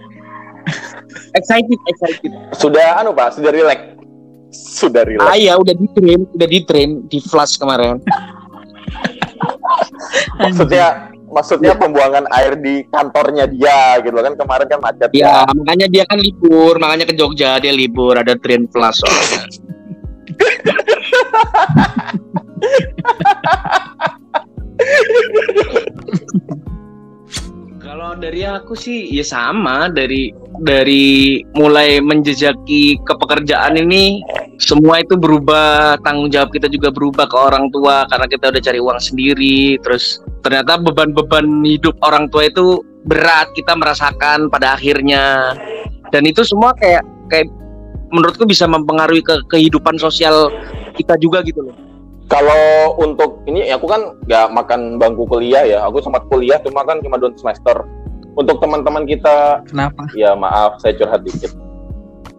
excited, 1.32 1.80
excited. 1.88 2.32
Sudah 2.54 3.00
anu 3.00 3.16
Pak, 3.16 3.40
sudah 3.40 3.50
relax. 3.50 3.80
Sudah 4.52 5.02
relax. 5.04 5.28
Ah 5.28 5.36
iya, 5.36 5.56
udah 5.56 5.74
di 5.74 5.86
train, 5.96 6.20
udah 6.36 6.48
di 6.48 6.60
train 6.64 6.90
di 7.08 7.18
flash 7.24 7.56
kemarin. 7.56 8.00
maksudnya 10.42 10.86
maksudnya 11.28 11.76
pembuangan 11.76 12.24
air 12.32 12.56
di 12.56 12.84
kantornya 12.88 13.44
dia 13.46 14.00
gitu 14.00 14.16
kan 14.16 14.34
kemarin 14.34 14.66
kan 14.68 14.80
macet. 14.80 15.10
Ya, 15.12 15.44
makanya 15.52 15.86
dia 15.88 16.04
kan 16.08 16.18
libur, 16.18 16.80
makanya 16.80 17.04
ke 17.08 17.14
Jogja 17.14 17.60
dia 17.60 17.72
libur, 17.72 18.16
ada 18.16 18.34
train 18.40 18.64
flash 18.72 19.00
soalnya. 19.04 19.44
Kalau 27.88 28.12
dari 28.20 28.44
aku 28.44 28.76
sih 28.76 29.08
ya 29.08 29.24
sama. 29.24 29.88
Dari 29.88 30.28
dari 30.60 31.40
mulai 31.56 32.04
menjejaki 32.04 33.00
kepekerjaan 33.08 33.80
ini 33.80 34.20
semua 34.60 35.00
itu 35.00 35.16
berubah. 35.16 35.96
Tanggung 36.04 36.28
jawab 36.28 36.52
kita 36.52 36.68
juga 36.68 36.92
berubah 36.92 37.24
ke 37.24 37.32
orang 37.40 37.72
tua 37.72 38.04
karena 38.12 38.28
kita 38.28 38.52
udah 38.52 38.60
cari 38.60 38.76
uang 38.76 39.00
sendiri. 39.00 39.80
Terus 39.80 40.20
ternyata 40.44 40.76
beban-beban 40.76 41.64
hidup 41.64 41.96
orang 42.04 42.28
tua 42.28 42.52
itu 42.52 42.84
berat 43.08 43.48
kita 43.56 43.72
merasakan 43.72 44.52
pada 44.52 44.76
akhirnya. 44.76 45.56
Dan 46.12 46.28
itu 46.28 46.44
semua 46.44 46.76
kayak 46.76 47.00
kayak 47.32 47.48
menurutku 48.12 48.44
bisa 48.44 48.68
mempengaruhi 48.68 49.24
ke 49.24 49.48
kehidupan 49.48 49.96
sosial 49.96 50.52
kita 50.92 51.16
juga 51.16 51.40
gitu 51.40 51.64
loh 51.64 51.87
Kalau 52.28 52.92
untuk 53.00 53.40
ini 53.48 53.72
aku 53.72 53.88
kan 53.88 54.12
nggak 54.28 54.52
makan 54.52 55.00
bangku 55.00 55.24
kuliah 55.24 55.64
ya. 55.64 55.78
Aku 55.88 56.04
sempat 56.04 56.28
kuliah 56.28 56.60
cuma 56.60 56.84
kan 56.84 57.00
cuma 57.00 57.16
dua 57.16 57.32
semester. 57.32 57.88
Untuk 58.38 58.62
teman-teman 58.62 59.02
kita, 59.08 59.64
Kenapa? 59.66 60.06
ya 60.14 60.36
maaf 60.36 60.78
saya 60.78 60.94
curhat 61.00 61.24
dikit. 61.24 61.56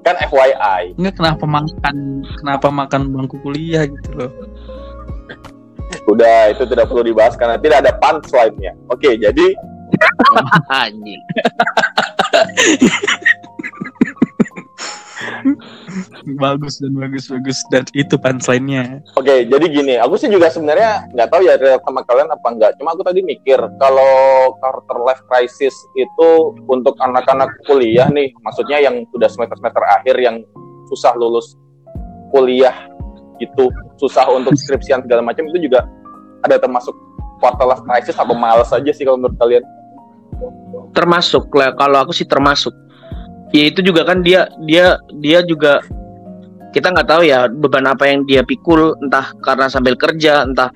Kan 0.06 0.16
FYI. 0.30 0.96
Enggak 0.96 1.20
kenapa 1.20 1.44
makan 1.44 2.24
kenapa 2.40 2.68
makan 2.72 3.02
bangku 3.12 3.36
kuliah 3.42 3.90
gitu 3.90 4.10
loh. 4.16 4.32
Udah 6.08 6.54
itu 6.54 6.64
tidak 6.70 6.88
perlu 6.88 7.04
dibahas 7.04 7.36
karena 7.36 7.58
tidak 7.58 7.84
ada 7.84 7.92
punchline-nya. 7.98 8.78
Oke, 8.94 9.18
jadi 9.18 9.58
Bagus 16.40 16.80
dan 16.80 16.96
bagus 16.96 17.28
bagus 17.28 17.60
dan 17.68 17.84
itu 17.92 18.16
punchline-nya. 18.16 19.04
Oke, 19.20 19.44
jadi 19.48 19.66
gini, 19.68 19.94
aku 20.00 20.16
sih 20.16 20.32
juga 20.32 20.48
sebenarnya 20.48 21.12
nggak 21.12 21.30
tahu 21.30 21.42
ya 21.44 21.56
sama 21.60 22.02
kalian 22.08 22.30
apa 22.32 22.48
enggak. 22.48 22.72
Cuma 22.80 22.96
aku 22.96 23.04
tadi 23.04 23.20
mikir 23.24 23.60
kalau 23.80 24.54
quarter 24.64 24.98
life 25.04 25.24
crisis 25.28 25.76
itu 26.00 26.30
untuk 26.72 26.96
anak-anak 27.04 27.52
kuliah 27.68 28.08
nih, 28.08 28.32
maksudnya 28.44 28.80
yang 28.80 29.04
sudah 29.12 29.28
semester-semester 29.28 29.84
akhir 30.00 30.16
yang 30.20 30.40
susah 30.88 31.12
lulus 31.20 31.60
kuliah 32.32 32.76
gitu, 33.44 33.68
susah 34.00 34.28
untuk 34.32 34.56
skripsian 34.56 35.04
segala 35.04 35.24
macam 35.24 35.48
itu 35.52 35.68
juga 35.68 35.84
ada 36.48 36.56
termasuk 36.56 36.96
quarter 37.44 37.68
life 37.68 37.84
crisis 37.84 38.16
apa 38.16 38.32
males 38.32 38.72
aja 38.72 38.92
sih 38.92 39.04
kalau 39.04 39.20
menurut 39.20 39.36
kalian? 39.40 39.64
termasuk 40.96 41.52
lah 41.56 41.76
kalau 41.76 41.98
aku 42.04 42.12
sih 42.16 42.26
termasuk 42.26 42.72
ya 43.54 43.64
itu 43.70 43.80
juga 43.82 44.06
kan 44.06 44.22
dia 44.22 44.50
dia 44.66 44.98
dia 45.22 45.42
juga 45.46 45.82
kita 46.70 46.94
nggak 46.94 47.10
tahu 47.10 47.22
ya 47.26 47.50
beban 47.50 47.90
apa 47.90 48.06
yang 48.06 48.22
dia 48.30 48.46
pikul 48.46 48.94
entah 49.02 49.34
karena 49.42 49.66
sambil 49.66 49.98
kerja 49.98 50.46
entah 50.46 50.70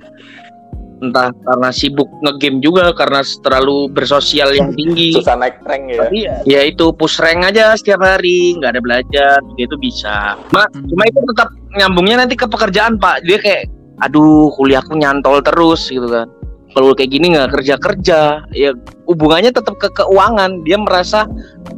entah 1.04 1.36
karena 1.36 1.70
sibuk 1.70 2.08
ngegame 2.24 2.64
juga 2.64 2.96
karena 2.96 3.22
terlalu 3.44 3.92
bersosial 3.92 4.56
yang 4.56 4.72
tinggi 4.72 5.12
Susah 5.20 5.36
naik 5.36 5.60
rank 5.68 5.84
ya. 5.92 6.00
Tapi 6.08 6.20
ya, 6.24 6.36
ya 6.48 6.60
itu 6.64 6.96
push 6.96 7.20
rank 7.20 7.44
aja 7.44 7.76
setiap 7.76 8.00
hari 8.02 8.56
nggak 8.58 8.74
ada 8.74 8.82
belajar 8.82 9.38
dia 9.60 9.66
itu 9.68 9.78
bisa 9.78 10.40
Ma, 10.56 10.64
Hmm. 10.72 10.88
cuma 10.90 11.04
itu 11.06 11.20
tetap 11.36 11.50
nyambungnya 11.76 12.16
nanti 12.24 12.34
ke 12.40 12.48
pekerjaan 12.48 12.96
pak 12.98 13.22
dia 13.28 13.38
kayak 13.38 13.68
aduh 14.02 14.50
kuliahku 14.58 14.96
nyantol 14.98 15.44
terus 15.44 15.92
gitu 15.92 16.08
kan 16.08 16.26
kalau 16.74 16.94
kayak 16.98 17.14
gini 17.14 17.34
nggak 17.38 17.54
kerja 17.54 17.76
kerja 17.78 18.20
ya 18.52 18.74
hubungannya 19.06 19.54
tetap 19.54 19.78
ke 19.78 19.90
keuangan 19.94 20.62
dia 20.66 20.78
merasa 20.78 21.30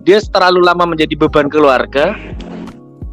dia 0.07 0.19
terlalu 0.31 0.63
lama 0.63 0.95
menjadi 0.95 1.15
beban 1.19 1.51
keluarga 1.51 2.15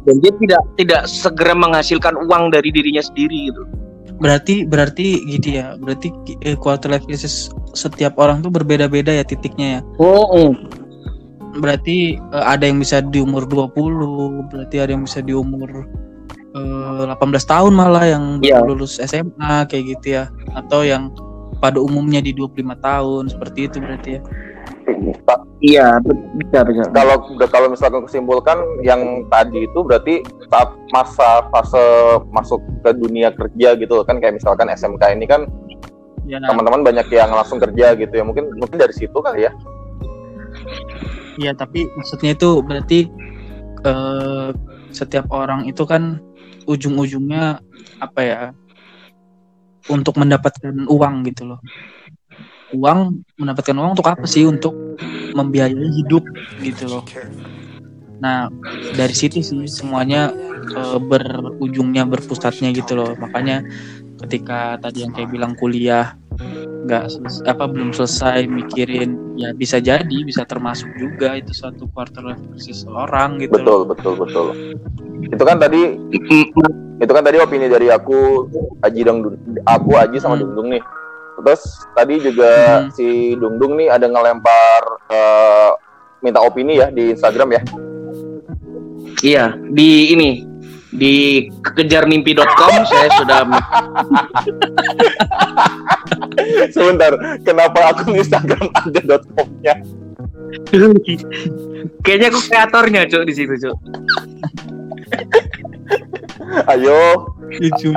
dan 0.03 0.15
dia 0.19 0.31
tidak 0.39 0.61
tidak 0.79 1.01
segera 1.07 1.55
menghasilkan 1.55 2.15
uang 2.27 2.51
dari 2.51 2.71
dirinya 2.71 3.03
sendiri 3.03 3.51
gitu 3.51 3.63
Berarti 4.23 4.63
berarti 4.63 5.19
gitu 5.27 5.57
ya. 5.59 5.75
Berarti 5.75 6.07
eh, 6.47 6.55
quarter 6.55 6.95
life 6.95 7.03
crisis 7.03 7.49
setiap 7.73 8.15
orang 8.15 8.39
tuh 8.39 8.53
berbeda-beda 8.53 9.11
ya 9.11 9.25
titiknya 9.25 9.67
ya. 9.67 9.81
oh, 9.99 10.53
Berarti 11.59 12.15
eh, 12.15 12.45
ada 12.45 12.63
yang 12.63 12.79
bisa 12.79 13.03
di 13.03 13.19
umur 13.19 13.43
20, 13.49 14.47
berarti 14.53 14.75
ada 14.79 14.91
yang 14.95 15.03
bisa 15.03 15.19
di 15.19 15.33
umur 15.35 15.69
eh, 16.55 17.03
18 17.09 17.19
tahun 17.43 17.73
malah 17.73 18.05
yang 18.07 18.23
Iya. 18.39 18.63
lulus 18.63 19.01
SMA 19.01 19.67
kayak 19.67 19.83
gitu 19.97 20.21
ya. 20.21 20.31
Atau 20.55 20.85
yang 20.87 21.11
pada 21.63 21.79
umumnya 21.79 22.19
di 22.19 22.35
25 22.35 22.59
tahun 22.83 23.23
seperti 23.31 23.59
itu 23.71 23.77
berarti 23.79 24.09
ya. 24.19 24.21
iya 25.63 25.87
bisa 26.35 26.59
bisa 26.67 26.83
Kalau 26.91 27.23
kalau 27.47 27.71
misalkan 27.71 28.03
kesimpulan 28.03 28.59
yang 28.83 29.23
tadi 29.31 29.63
itu 29.63 29.79
berarti 29.79 30.27
saat 30.51 30.75
masa 30.91 31.47
fase 31.55 31.79
masuk 32.35 32.59
ke 32.83 32.91
dunia 32.99 33.31
kerja 33.31 33.79
gitu 33.79 34.03
kan 34.03 34.19
kayak 34.19 34.35
misalkan 34.43 34.67
SMK 34.67 35.15
ini 35.15 35.23
kan 35.23 35.47
Ya, 36.23 36.39
nah, 36.39 36.55
teman-teman 36.55 36.87
banyak 36.87 37.11
yang 37.11 37.35
langsung 37.35 37.59
kerja 37.59 37.99
gitu 37.99 38.15
ya 38.15 38.23
mungkin 38.23 38.47
mungkin 38.55 38.79
dari 38.79 38.95
situ 38.95 39.19
kali 39.19 39.43
ya 39.43 39.51
Iya, 41.35 41.51
tapi 41.57 41.89
maksudnya 41.97 42.31
itu 42.37 42.61
berarti 42.63 42.99
eh, 43.83 44.49
setiap 44.93 45.27
orang 45.33 45.67
itu 45.67 45.83
kan 45.83 46.21
ujung-ujungnya 46.69 47.59
apa 47.99 48.19
ya? 48.21 48.41
Untuk 49.89 50.15
mendapatkan 50.15 50.73
uang 50.87 51.15
gitu 51.27 51.43
loh. 51.53 51.59
Uang 52.73 53.21
mendapatkan 53.35 53.75
uang 53.75 53.91
untuk 53.99 54.07
apa 54.07 54.25
sih? 54.25 54.47
Untuk 54.47 54.73
membiayai 55.33 55.89
hidup 56.01 56.23
gitu 56.63 56.87
loh. 56.87 57.03
Nah, 58.23 58.47
dari 58.95 59.11
situ 59.11 59.43
sih 59.43 59.67
semuanya 59.67 60.31
eh, 60.73 60.99
berujungnya 60.99 62.07
berpusatnya 62.07 62.71
gitu 62.71 62.95
loh. 62.95 63.11
Makanya 63.19 63.65
ketika 64.23 64.79
tadi 64.79 65.03
yang 65.03 65.11
kayak 65.11 65.29
bilang 65.29 65.53
kuliah 65.59 66.15
nggak 66.83 67.03
apa 67.47 67.63
belum 67.63 67.95
selesai 67.95 68.43
mikirin 68.43 69.15
ya 69.39 69.55
bisa 69.55 69.79
jadi 69.79 70.17
bisa 70.21 70.43
termasuk 70.43 70.91
juga 70.99 71.33
itu 71.33 71.55
satu 71.55 71.87
quarter 71.87 72.21
life 72.21 72.43
crisis 72.51 72.83
orang 72.85 73.39
gitu 73.39 73.55
loh. 73.55 73.87
betul 73.87 74.13
betul 74.13 74.13
betul 74.19 74.47
itu 75.23 75.43
kan 75.43 75.57
tadi 75.57 75.95
itu 76.99 77.11
kan 77.11 77.23
tadi 77.23 77.37
opini 77.39 77.67
dari 77.67 77.87
aku 77.87 78.45
Aji 78.79 79.01
Dun- 79.01 79.39
aku 79.63 79.91
Aji 79.95 80.19
sama 80.19 80.35
Hmm. 80.35 80.43
Dungdung 80.43 80.75
nih 80.75 80.83
terus 81.39 81.63
tadi 81.95 82.19
juga 82.19 82.51
Hmm. 82.83 82.91
si 82.91 83.07
Dungdung 83.35 83.79
nih 83.79 83.87
ada 83.87 84.05
ngelempar 84.05 84.81
eh, 85.07 85.71
minta 86.19 86.39
opini 86.39 86.77
ya 86.77 86.91
di 86.91 87.11
Instagram 87.11 87.49
ya 87.51 87.61
Iya, 89.23 89.55
di 89.55 90.11
ini 90.11 90.43
di 90.93 91.49
kejarmimpi.com 91.65 92.73
saya 92.85 93.09
sudah 93.17 93.41
sebentar 96.75 97.11
kenapa 97.41 97.93
akun 97.93 98.13
Instagram 98.13 98.69
ada 98.71 99.01
dot 99.01 99.23
com-nya 99.33 99.73
kayaknya 102.05 102.27
aku 102.29 102.39
kreatornya 102.45 103.01
cuk 103.09 103.23
di 103.25 103.33
situ 103.33 103.53
cuk. 103.57 103.77
ayo 106.69 107.29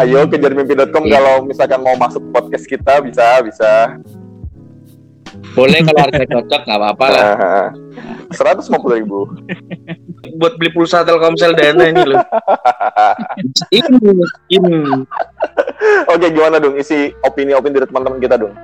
ayo 0.00 0.18
kejar 0.28 0.52
mimpi.com 0.56 1.04
Iya. 1.04 1.20
kalau 1.20 1.35
misalkan 1.44 1.80
mau 1.85 1.96
masuk 1.96 2.22
podcast 2.32 2.64
kita 2.64 3.00
bisa 3.04 3.44
bisa 3.44 4.00
Boleh 5.54 5.78
kalau 5.85 6.00
harga 6.02 6.24
cocok 6.26 6.61
nggak 6.66 6.78
apa-apa 6.80 7.06
lah. 7.12 7.26
seratus 8.35 8.66
lima 8.66 8.78
puluh 8.82 8.96
ribu 9.00 9.20
Buat 10.40 10.59
beli 10.59 10.70
pulsa 10.74 11.06
Telkomsel 11.06 11.54
Dana 11.54 11.87
ini 11.87 12.02
loh. 12.02 12.20
ini 13.70 13.96
ini. 14.52 14.76
oke 16.11 16.26
gimana 16.35 16.59
dong 16.59 16.74
isi 16.76 17.14
opini-opini 17.22 17.78
dari 17.78 17.87
teman-teman 17.87 18.18
kita 18.18 18.37
dong 18.37 18.54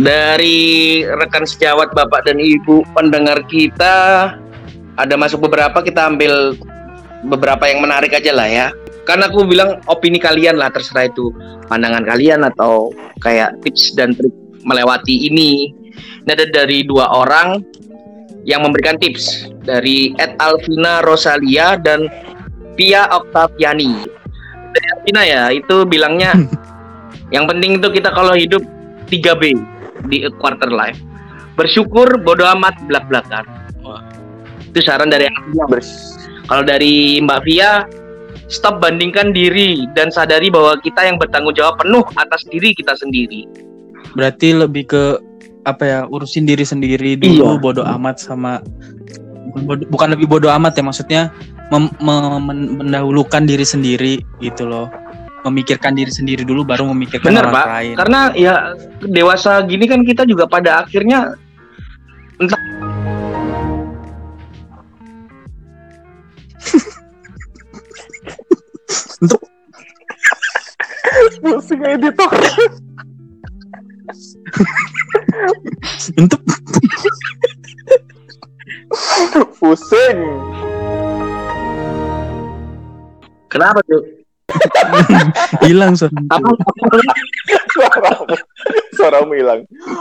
Dari 0.00 1.02
rekan 1.04 1.44
sejawat 1.48 1.90
Bapak 1.96 2.28
dan 2.28 2.38
Ibu 2.38 2.86
pendengar 2.94 3.42
kita 3.50 3.94
ada 4.94 5.14
masuk 5.16 5.48
beberapa 5.48 5.80
kita 5.82 6.06
ambil 6.06 6.54
beberapa 7.26 7.68
yang 7.68 7.84
menarik 7.84 8.12
aja 8.14 8.32
lah 8.32 8.48
ya. 8.48 8.66
Karena 9.08 9.26
aku 9.32 9.48
bilang 9.48 9.80
opini 9.88 10.20
kalian 10.20 10.60
lah 10.60 10.70
terserah 10.70 11.08
itu 11.08 11.32
pandangan 11.66 12.04
kalian 12.04 12.46
atau 12.46 12.92
kayak 13.24 13.58
tips 13.64 13.96
dan 13.96 14.14
trik 14.14 14.32
melewati 14.62 15.28
ini. 15.30 15.72
Ini 16.24 16.30
ada 16.36 16.46
dari 16.46 16.84
dua 16.84 17.08
orang 17.10 17.64
yang 18.44 18.64
memberikan 18.64 18.96
tips 19.00 19.50
dari 19.64 20.12
Ed 20.20 20.36
Alvina 20.38 21.00
Rosalia 21.02 21.80
dan 21.80 22.06
Pia 22.76 23.08
Octaviani. 23.08 24.06
Dari 24.70 24.86
Alvina 24.94 25.22
ya 25.26 25.42
itu 25.50 25.82
bilangnya 25.88 26.36
Yang 27.34 27.44
penting 27.54 27.70
itu 27.78 27.88
kita 27.94 28.10
kalau 28.10 28.34
hidup 28.34 28.62
3B 29.06 29.54
di 30.10 30.26
quarter 30.38 30.70
life. 30.70 30.98
Bersyukur, 31.54 32.18
bodo 32.22 32.42
amat, 32.58 32.74
belak-belakan. 32.90 33.46
Itu 34.70 34.82
saran 34.82 35.10
dari. 35.10 35.26
Bers- 35.70 36.18
Kalau 36.50 36.66
dari 36.66 37.22
Mbak 37.22 37.40
Via, 37.46 37.86
stop 38.50 38.82
bandingkan 38.82 39.30
diri 39.30 39.86
dan 39.94 40.10
sadari 40.10 40.50
bahwa 40.50 40.74
kita 40.82 41.06
yang 41.06 41.16
bertanggung 41.16 41.54
jawab 41.54 41.78
penuh 41.78 42.02
atas 42.18 42.42
diri 42.50 42.74
kita 42.74 42.92
sendiri. 42.92 43.46
Berarti 44.12 44.52
lebih 44.52 44.84
ke 44.84 45.02
apa 45.62 45.84
ya 45.84 45.98
urusin 46.04 46.44
diri 46.44 46.64
sendiri 46.64 47.14
dulu 47.14 47.54
Iya. 47.54 47.60
bodoh 47.60 47.86
amat 47.86 48.16
sama 48.18 48.58
bukan, 49.52 49.62
bodo- 49.62 49.88
bukan 49.88 50.08
lebih 50.16 50.26
bodoh 50.26 50.50
amat 50.50 50.72
ya 50.72 50.82
maksudnya 50.82 51.22
mem- 51.68 51.92
mem- 52.00 52.42
men- 52.42 52.70
mendahulukan 52.80 53.44
diri 53.44 53.62
sendiri 53.62 54.24
gitu 54.40 54.64
loh 54.64 54.88
memikirkan 55.44 55.92
diri 55.92 56.08
sendiri 56.08 56.42
dulu 56.44 56.64
baru 56.64 56.88
memikirkan 56.90 57.28
Bener, 57.28 57.44
orang 57.44 57.54
Pak. 57.54 57.66
lain 57.76 57.94
Karena 57.96 58.20
ya 58.32 58.54
dewasa 59.04 59.60
gini 59.68 59.84
kan 59.84 60.00
kita 60.00 60.24
juga 60.24 60.48
pada 60.48 60.80
akhirnya 60.80 61.36
untuk 69.20 69.40
Pusing 71.42 71.82
editor. 71.84 72.30
untuk 76.16 76.40
Pusing. 79.58 80.18
kenapa 83.50 83.82
tuh? 83.86 84.02
hilang 85.62 85.94
son 85.94 86.10
Apa? 86.26 86.50
Suaramu, 87.70 88.34
suaramu 88.98 89.32
hilang. 89.38 89.60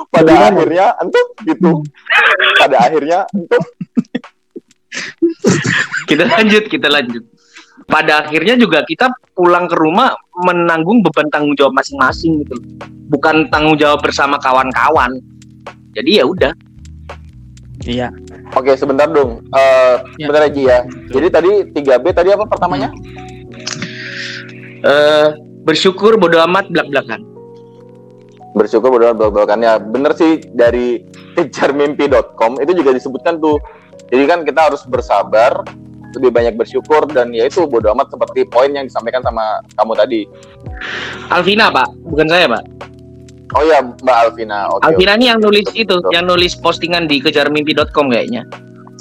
Pada 0.10 0.34
Gimana? 0.34 0.50
akhirnya 0.50 0.86
entuk 1.02 1.28
gitu. 1.46 1.72
Pada 2.58 2.78
akhirnya 2.82 3.20
entuk. 3.30 3.62
kita 6.10 6.26
lanjut, 6.26 6.64
kita 6.66 6.90
lanjut. 6.90 7.24
Pada 7.90 8.22
akhirnya 8.26 8.54
juga 8.54 8.86
kita 8.86 9.10
pulang 9.34 9.66
ke 9.66 9.74
rumah 9.74 10.14
menanggung 10.46 11.02
beban 11.02 11.26
tanggung 11.34 11.58
jawab 11.58 11.74
masing-masing 11.74 12.46
gitu. 12.46 12.56
Bukan 13.10 13.50
tanggung 13.50 13.76
jawab 13.82 14.06
bersama 14.06 14.38
kawan-kawan. 14.38 15.18
Jadi 15.98 16.22
ya 16.22 16.26
udah. 16.30 16.54
iya 17.88 18.14
Oke, 18.54 18.78
sebentar 18.78 19.10
dong. 19.10 19.42
Eh, 19.54 19.96
Ya. 20.22 20.26
Sebentar 20.30 20.42
Ji 20.54 20.64
ya. 20.70 20.80
Jadi 21.10 21.28
tadi 21.34 21.52
3B 21.74 22.06
tadi 22.14 22.30
apa 22.30 22.46
pertamanya? 22.46 22.94
Eh 24.86 25.28
bersyukur 25.66 26.18
bodo 26.18 26.38
amat 26.46 26.70
belak-belakan. 26.70 27.26
Bersyukur 28.58 28.90
berdoa 28.90 29.14
belak-belakannya. 29.14 29.94
Bener 29.94 30.12
sih 30.18 30.42
dari 30.54 31.06
kejarmimpi.com 31.38 32.58
itu 32.62 32.72
juga 32.74 32.94
disebutkan 32.94 33.38
tuh. 33.38 33.62
Jadi 34.10 34.24
kan 34.26 34.42
kita 34.42 34.74
harus 34.74 34.82
bersabar, 34.90 35.62
lebih 36.18 36.32
banyak 36.34 36.54
bersyukur 36.58 37.06
dan 37.12 37.30
ya 37.36 37.46
itu 37.46 37.68
bodo 37.70 37.94
amat 37.94 38.10
seperti 38.10 38.48
poin 38.50 38.74
yang 38.74 38.86
disampaikan 38.90 39.22
sama 39.22 39.62
kamu 39.78 39.94
tadi. 39.94 40.22
Alvina, 41.30 41.70
Pak, 41.70 41.88
bukan 42.10 42.28
saya, 42.30 42.50
Pak. 42.50 42.64
Oh 43.58 43.66
ya, 43.66 43.82
Mbak 43.82 44.18
Alvina. 44.30 44.70
Oke. 44.70 44.86
Alvina 44.86 45.18
ini 45.18 45.26
yang 45.34 45.42
nulis 45.42 45.66
itu, 45.74 45.90
Betul. 45.90 46.14
yang 46.14 46.26
nulis 46.30 46.54
postingan 46.58 47.10
di 47.10 47.18
kejarmimpi.com 47.18 48.14
kayaknya. 48.14 48.46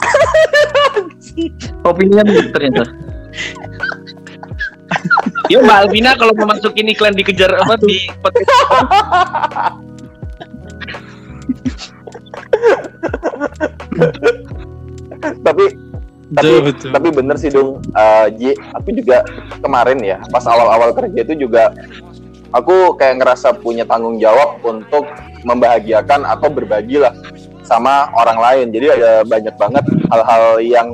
Opininya 1.89 2.25
ternyata. 2.53 2.89
Yuk 5.53 5.65
Mbak 5.65 5.79
Alvina 5.85 6.17
kalau 6.17 6.33
mau 6.37 6.49
masukin 6.53 6.89
iklan 6.89 7.17
dikejar 7.17 7.53
apa 7.53 7.77
di 7.81 8.09
podcast 8.21 8.53
Tapi 15.45 15.65
tapi 16.29 16.61
betul 16.61 16.93
tapi 16.93 17.09
bener 17.09 17.37
sih 17.41 17.49
dong 17.49 17.81
eh, 17.97 18.27
Ji 18.37 18.51
aku 18.77 18.93
juga 18.93 19.25
kemarin 19.65 19.97
ya 20.05 20.21
pas 20.29 20.45
awal-awal 20.45 20.93
kerja 20.93 21.25
itu 21.25 21.49
juga 21.49 21.73
aku 22.53 22.97
kayak 22.97 23.21
ngerasa 23.21 23.57
punya 23.61 23.85
tanggung 23.85 24.17
jawab 24.21 24.61
untuk 24.65 25.05
membahagiakan 25.45 26.25
atau 26.25 26.49
berbagi 26.49 26.99
lah 27.01 27.13
sama 27.69 28.09
orang 28.17 28.39
lain. 28.41 28.67
Jadi 28.73 28.87
ada 28.97 29.21
banyak 29.29 29.55
banget 29.61 29.85
hal-hal 30.09 30.57
yang 30.65 30.89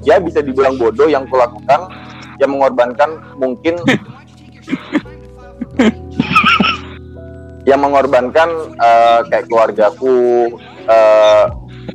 ya 0.00 0.16
bisa 0.16 0.40
dibilang 0.40 0.80
bodoh 0.80 1.04
yang 1.04 1.28
kulakukan 1.28 1.92
yang 2.40 2.54
mengorbankan 2.54 3.20
mungkin 3.36 3.76
yang 7.68 7.84
mengorbankan 7.84 8.48
eh, 8.80 9.20
kayak 9.28 9.44
keluargaku 9.50 10.48
eh, 10.88 11.44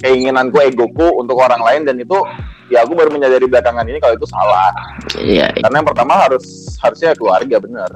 keinginanku 0.03 0.61
egoku 0.61 1.17
untuk 1.17 1.39
orang 1.41 1.63
lain 1.63 1.81
dan 1.89 1.97
itu 1.97 2.21
ya 2.67 2.83
aku 2.83 2.93
baru 2.93 3.09
menyadari 3.09 3.45
belakangan 3.45 3.83
ini 3.83 3.99
kalau 3.99 4.15
itu 4.15 4.27
salah. 4.27 4.71
Iya, 5.15 5.51
karena 5.57 5.75
yang 5.79 5.87
pertama 5.87 6.13
harus 6.19 6.43
harusnya 6.79 7.11
keluarga 7.13 7.57
bener. 7.57 7.89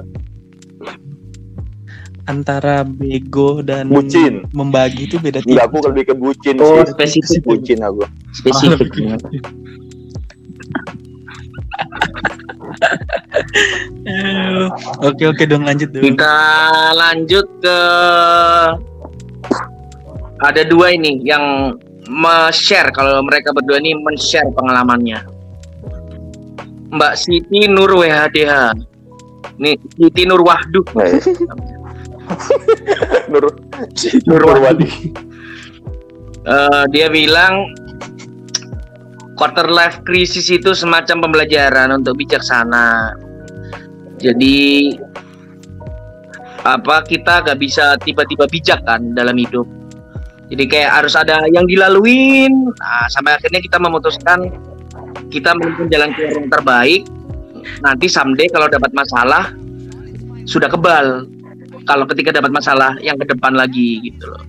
Antara 2.24 2.84
bego 2.84 3.64
dan 3.64 3.88
Bucin. 3.88 4.44
membagi 4.52 5.08
itu 5.08 5.16
beda 5.16 5.40
Enggak 5.40 5.64
tipis 5.64 5.64
aku 5.64 5.76
lebih 5.88 6.02
ke 6.12 6.14
bucin 6.14 6.60
Oh, 6.60 6.84
sih. 6.84 6.92
spesifik. 6.92 7.40
bucin 7.40 7.80
aku. 7.80 8.04
Spesifik. 8.36 8.92
Eh, 14.04 14.64
oke 15.08 15.24
oke 15.24 15.44
dong 15.48 15.64
lanjut 15.64 15.88
dong. 15.90 16.04
Kita 16.04 16.34
lanjut 16.94 17.46
ke 17.60 17.78
ada 20.38 20.62
dua 20.64 20.94
ini 20.94 21.18
yang 21.24 21.74
me-share 22.08 22.90
kalau 22.90 23.20
mereka 23.22 23.52
berdua 23.52 23.78
ini 23.78 23.94
men-share 24.00 24.48
pengalamannya. 24.56 25.20
Mbak 26.88 27.14
Siti 27.20 27.68
Nur 27.68 27.92
WHDH. 27.92 28.72
Nih, 29.60 29.76
Siti 30.00 30.24
Nur 30.24 30.40
Wahdu. 30.40 30.80
Nur 33.32 33.44
Nur 34.28 34.40
Nurwadi 34.44 34.88
Eh, 36.48 36.84
dia 36.88 37.12
bilang 37.12 37.68
quarter 39.36 39.68
life 39.68 40.00
crisis 40.08 40.48
itu 40.48 40.72
semacam 40.72 41.28
pembelajaran 41.28 41.92
untuk 41.92 42.16
bijaksana. 42.16 43.12
Jadi 44.16 44.96
apa 46.64 47.04
kita 47.04 47.44
gak 47.44 47.58
bisa 47.60 48.00
tiba-tiba 48.00 48.48
bijak 48.48 48.80
kan 48.88 49.12
dalam 49.12 49.36
hidup. 49.36 49.68
Jadi 50.48 50.64
kayak 50.64 50.90
harus 51.02 51.14
ada 51.16 51.44
yang 51.52 51.68
dilaluin. 51.68 52.52
Nah, 52.72 53.06
sampai 53.12 53.36
akhirnya 53.36 53.60
kita 53.60 53.76
memutuskan 53.76 54.48
kita 55.28 55.52
menempuh 55.52 55.86
jalan 55.92 56.10
keluar 56.16 56.32
yang 56.40 56.48
terbaik. 56.48 57.02
Nanti 57.84 58.06
someday 58.08 58.48
kalau 58.48 58.68
dapat 58.72 58.90
masalah 58.96 59.52
sudah 60.48 60.72
kebal. 60.72 61.28
Kalau 61.84 62.04
ketika 62.08 62.32
dapat 62.36 62.52
masalah 62.52 62.96
yang 63.00 63.16
ke 63.20 63.28
depan 63.28 63.56
lagi 63.56 64.00
gitu 64.04 64.28
loh. 64.28 64.44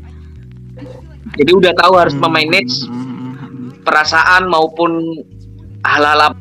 Jadi 1.35 1.51
udah 1.51 1.73
tahu 1.75 1.93
harus 1.99 2.15
Hmm, 2.15 2.23
memanage 2.25 2.87
hmm, 2.87 2.95
hmm, 2.95 3.67
perasaan 3.83 4.47
maupun 4.47 5.23
hal-hal 5.83 6.35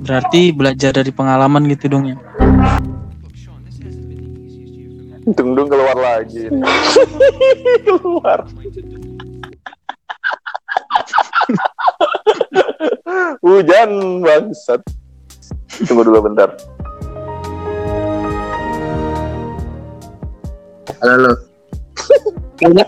berarti 0.00 0.50
belajar 0.50 0.96
dari 0.96 1.12
pengalaman 1.12 1.68
gitu 1.68 1.92
dong 1.92 2.08
ya 2.08 2.16
dung 5.36 5.52
dung 5.52 5.68
keluar 5.68 5.96
lagi 5.98 6.48
keluar 7.84 8.46
hujan 13.44 14.24
bangsat 14.24 14.80
tunggu 15.84 16.02
dulu 16.08 16.30
bentar 16.30 16.48
halo 21.00 21.16
lo. 21.16 21.32
Kayaknya 22.60 22.84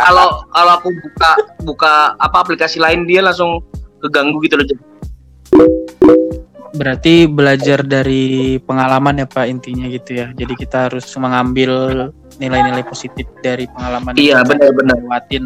kalau 0.00 0.48
kalau 0.48 0.72
aku 0.80 0.88
buka 0.88 1.30
buka 1.68 1.92
apa 2.16 2.36
aplikasi 2.40 2.80
lain 2.80 3.04
dia 3.04 3.20
langsung 3.20 3.60
keganggu 4.00 4.40
gitu 4.40 4.56
loh. 4.56 4.64
Berarti 6.74 7.30
belajar 7.30 7.86
dari 7.86 8.58
pengalaman 8.58 9.22
ya 9.22 9.26
pak 9.30 9.46
intinya 9.46 9.86
gitu 9.86 10.18
ya 10.18 10.26
jadi 10.34 10.52
kita 10.58 10.76
harus 10.90 11.06
mengambil 11.16 11.70
nilai-nilai 12.42 12.82
positif 12.82 13.30
dari 13.40 13.70
pengalaman 13.70 14.18
Iya, 14.18 14.42
yang 14.42 14.46
benar-benar. 14.50 14.98
lewatin 14.98 15.44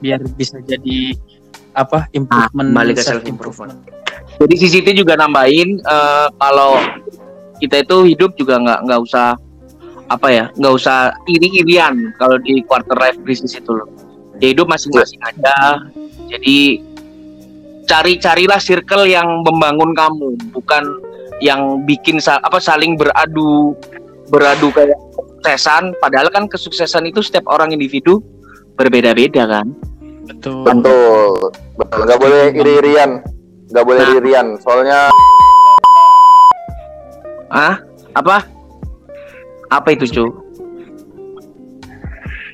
biar 0.00 0.20
bisa 0.40 0.56
jadi 0.64 1.12
apa 1.76 2.08
improvement 2.16 2.72
balik 2.72 2.96
ke 2.98 3.04
self 3.04 3.24
improvement 3.28 3.76
Jadi 4.40 4.54
CCT 4.56 4.88
juga 4.96 5.20
nambahin 5.20 5.76
eh, 5.76 6.28
kalau 6.40 6.80
kita 7.60 7.84
itu 7.84 8.08
hidup 8.08 8.32
juga 8.40 8.56
nggak 8.56 8.88
nggak 8.88 9.00
usah 9.04 9.36
apa 10.08 10.28
ya 10.32 10.44
nggak 10.56 10.74
usah 10.74 11.12
iri-irian 11.28 12.16
kalau 12.16 12.40
di 12.40 12.64
quarter 12.64 12.96
life 12.96 13.20
crisis 13.20 13.52
itu 13.52 13.68
loh. 13.68 13.84
Ya 14.40 14.56
hidup 14.56 14.72
masing-masing 14.72 15.20
aja. 15.20 15.84
Jadi 16.32 16.80
cari-carilah 17.90 18.62
circle 18.62 19.02
yang 19.04 19.42
membangun 19.42 19.90
kamu, 19.92 20.38
bukan 20.54 20.86
yang 21.42 21.82
bikin 21.82 22.22
sa- 22.22 22.38
apa 22.38 22.62
saling 22.62 22.94
beradu 22.94 23.74
beradu 24.30 24.70
kayak 24.70 24.94
kesuksesan 25.10 25.98
padahal 25.98 26.28
kan 26.28 26.46
kesuksesan 26.46 27.02
itu 27.02 27.18
setiap 27.18 27.50
orang 27.50 27.72
individu 27.72 28.22
berbeda-beda 28.76 29.48
kan 29.50 29.66
Betul. 30.22 30.62
Betul. 30.62 31.50
Betul. 31.74 32.00
Nggak 32.06 32.18
boleh 32.20 32.42
iri-irian. 32.54 33.10
Nggak 33.66 33.82
boleh 33.82 33.98
Nah. 33.98 34.06
iri-irian. 34.06 34.46
Soalnya 34.62 34.98
ah 37.50 37.82
apa 38.14 38.46
apa 39.66 39.88
itu 39.90 40.06
cu 40.06 40.24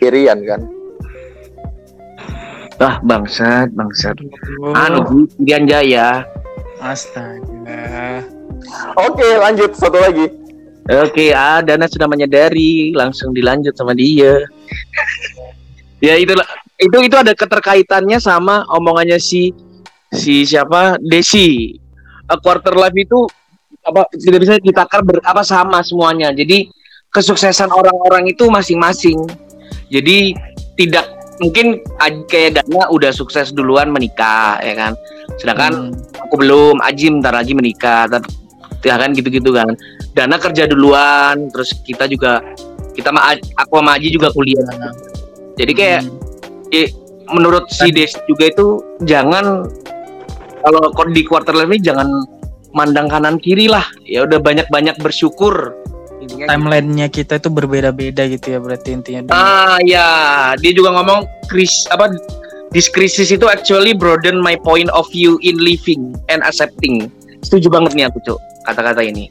irian 0.01 0.41
kan. 0.41 0.61
Ah 2.83 3.01
bangsat 3.01 3.73
bangsat 3.73 4.17
Oh, 4.63 4.77
anu 4.77 5.27
Dian 5.41 5.65
Jaya 5.65 6.27
astaga. 6.81 8.25
Oke, 8.97 9.27
lanjut 9.37 9.73
satu 9.77 9.99
lagi. 10.01 10.27
Oke, 10.87 11.35
ah 11.35 11.59
Dana 11.65 11.91
sudah 11.91 12.07
menyadari, 12.07 12.95
langsung 12.95 13.35
dilanjut 13.35 13.75
sama 13.75 13.97
dia. 13.97 14.39
ya 15.99 16.15
itulah 16.21 16.45
itu 16.77 16.97
itu 17.01 17.17
ada 17.17 17.33
keterkaitannya 17.33 18.21
sama 18.21 18.69
omongannya 18.71 19.19
si 19.19 19.51
si 20.13 20.47
siapa 20.47 21.01
Desi. 21.03 21.75
A 22.27 22.39
quarter 22.39 22.75
life 22.75 22.95
itu 22.95 23.27
apa 23.87 24.07
tidak 24.19 24.41
bisa 24.43 24.55
ditakar 24.59 25.03
ber, 25.03 25.23
apa 25.23 25.43
sama 25.43 25.83
semuanya. 25.83 26.31
Jadi 26.35 26.71
kesuksesan 27.11 27.71
orang-orang 27.71 28.31
itu 28.31 28.47
masing-masing. 28.51 29.19
Jadi 29.91 30.35
tidak 30.75 31.16
mungkin 31.43 31.81
kayak 32.27 32.63
Dana 32.63 32.89
udah 32.89 33.11
sukses 33.13 33.53
duluan 33.53 33.93
menikah 33.93 34.61
ya 34.65 34.75
kan. 34.75 34.93
Sedangkan 35.37 35.93
Hmm. 35.93 36.25
aku 36.27 36.35
belum 36.41 36.81
Ajim 36.81 37.21
ntar 37.21 37.37
lagi 37.37 37.53
menikah 37.53 38.09
tapi 38.09 38.47
ya 38.87 38.95
kan 38.95 39.11
gitu-gitu 39.11 39.51
kan 39.51 39.75
Dana 40.15 40.39
kerja 40.39 40.71
duluan 40.71 41.51
terus 41.51 41.75
kita 41.83 42.07
juga 42.07 42.39
kita 42.95 43.11
sama 43.11 43.35
aku 43.59 43.73
sama 43.83 43.99
Aji 43.99 44.15
juga 44.15 44.31
kuliah 44.31 44.63
jadi 45.59 45.73
kayak 45.75 46.01
Hmm. 46.07 47.35
menurut 47.35 47.67
si 47.67 47.91
Des 47.91 48.15
juga 48.31 48.47
itu 48.47 48.79
jangan 49.03 49.67
kalau 50.63 50.91
di 51.11 51.23
quarter 51.27 51.55
life 51.55 51.71
ini 51.71 51.83
jangan 51.83 52.07
mandang 52.75 53.11
kanan 53.11 53.43
kiri 53.43 53.67
lah 53.67 53.87
ya 54.07 54.23
udah 54.23 54.39
banyak-banyak 54.39 54.95
bersyukur 55.03 55.75
Intinya 56.27 56.45
gitu. 56.45 56.51
timelinenya 56.51 57.07
kita 57.09 57.39
itu 57.39 57.49
berbeda-beda 57.49 58.27
gitu 58.27 58.47
ya 58.49 58.59
berarti 58.59 58.91
intinya. 58.93 59.21
ah 59.31 59.79
ya 59.81 60.07
dia 60.57 60.73
juga 60.73 60.91
ngomong 60.93 61.23
kris 61.47 61.87
apa 61.89 62.11
this 62.71 62.87
crisis 62.87 63.31
itu 63.31 63.47
actually 63.47 63.95
broaden 63.95 64.37
my 64.37 64.59
point 64.59 64.91
of 64.91 65.07
view 65.09 65.39
in 65.41 65.55
living 65.57 66.11
and 66.27 66.43
accepting 66.43 67.07
setuju 67.41 67.71
banget 67.71 67.95
nih 67.95 68.05
aku 68.05 68.19
cuk 68.23 68.39
kata-kata 68.65 69.01
ini 69.01 69.31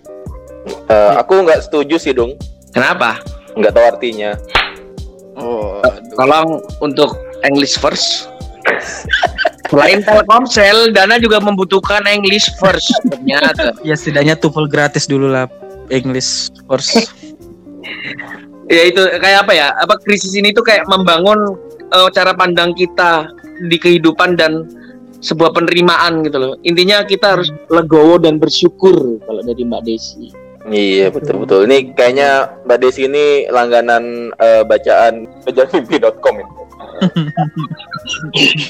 Eh, 0.66 1.12
aku 1.14 1.46
nggak 1.46 1.62
setuju 1.62 2.02
sih 2.02 2.10
dong. 2.10 2.34
kenapa 2.72 3.22
Nggak 3.54 3.72
tahu 3.72 3.86
artinya. 3.88 4.34
Oh, 5.38 5.78
Tolong 6.12 6.58
untuk 6.80 7.14
English 7.42 7.78
first. 7.78 8.26
Selain 9.70 10.02
Telkomsel, 10.02 10.90
Dana 10.90 11.18
juga 11.18 11.38
membutuhkan 11.38 12.02
English 12.08 12.50
first 12.56 12.90
ternyata. 13.06 13.78
ya 13.82 13.94
setidaknya 13.94 14.34
TOEFL 14.36 14.66
gratis 14.66 15.06
dulu 15.06 15.28
lah 15.28 15.46
English 15.90 16.52
first. 16.66 16.94
ya 18.76 18.82
itu 18.90 19.02
kayak 19.22 19.46
apa 19.46 19.54
ya? 19.54 19.68
Apa 19.82 20.02
krisis 20.02 20.34
ini 20.34 20.52
tuh 20.52 20.66
kayak 20.66 20.86
membangun 20.90 21.58
eh, 21.94 22.10
cara 22.14 22.34
pandang 22.34 22.74
kita 22.74 23.30
di 23.70 23.78
kehidupan 23.80 24.36
dan 24.36 24.68
sebuah 25.26 25.58
penerimaan 25.58 26.22
gitu 26.26 26.38
loh. 26.38 26.54
Intinya 26.62 27.02
kita 27.02 27.38
harus 27.38 27.50
legowo 27.72 28.22
dan 28.22 28.38
bersyukur 28.38 29.18
kalau 29.26 29.42
dari 29.42 29.66
Mbak 29.66 29.82
Desi. 29.86 30.30
Iya 30.66 31.14
betul 31.14 31.46
betul. 31.46 31.70
Ini 31.70 31.94
kayaknya 31.94 32.62
Mbak 32.66 32.78
Desi 32.82 33.06
ini 33.06 33.46
langganan 33.50 34.34
eh, 34.38 34.62
bacaan. 34.66 35.26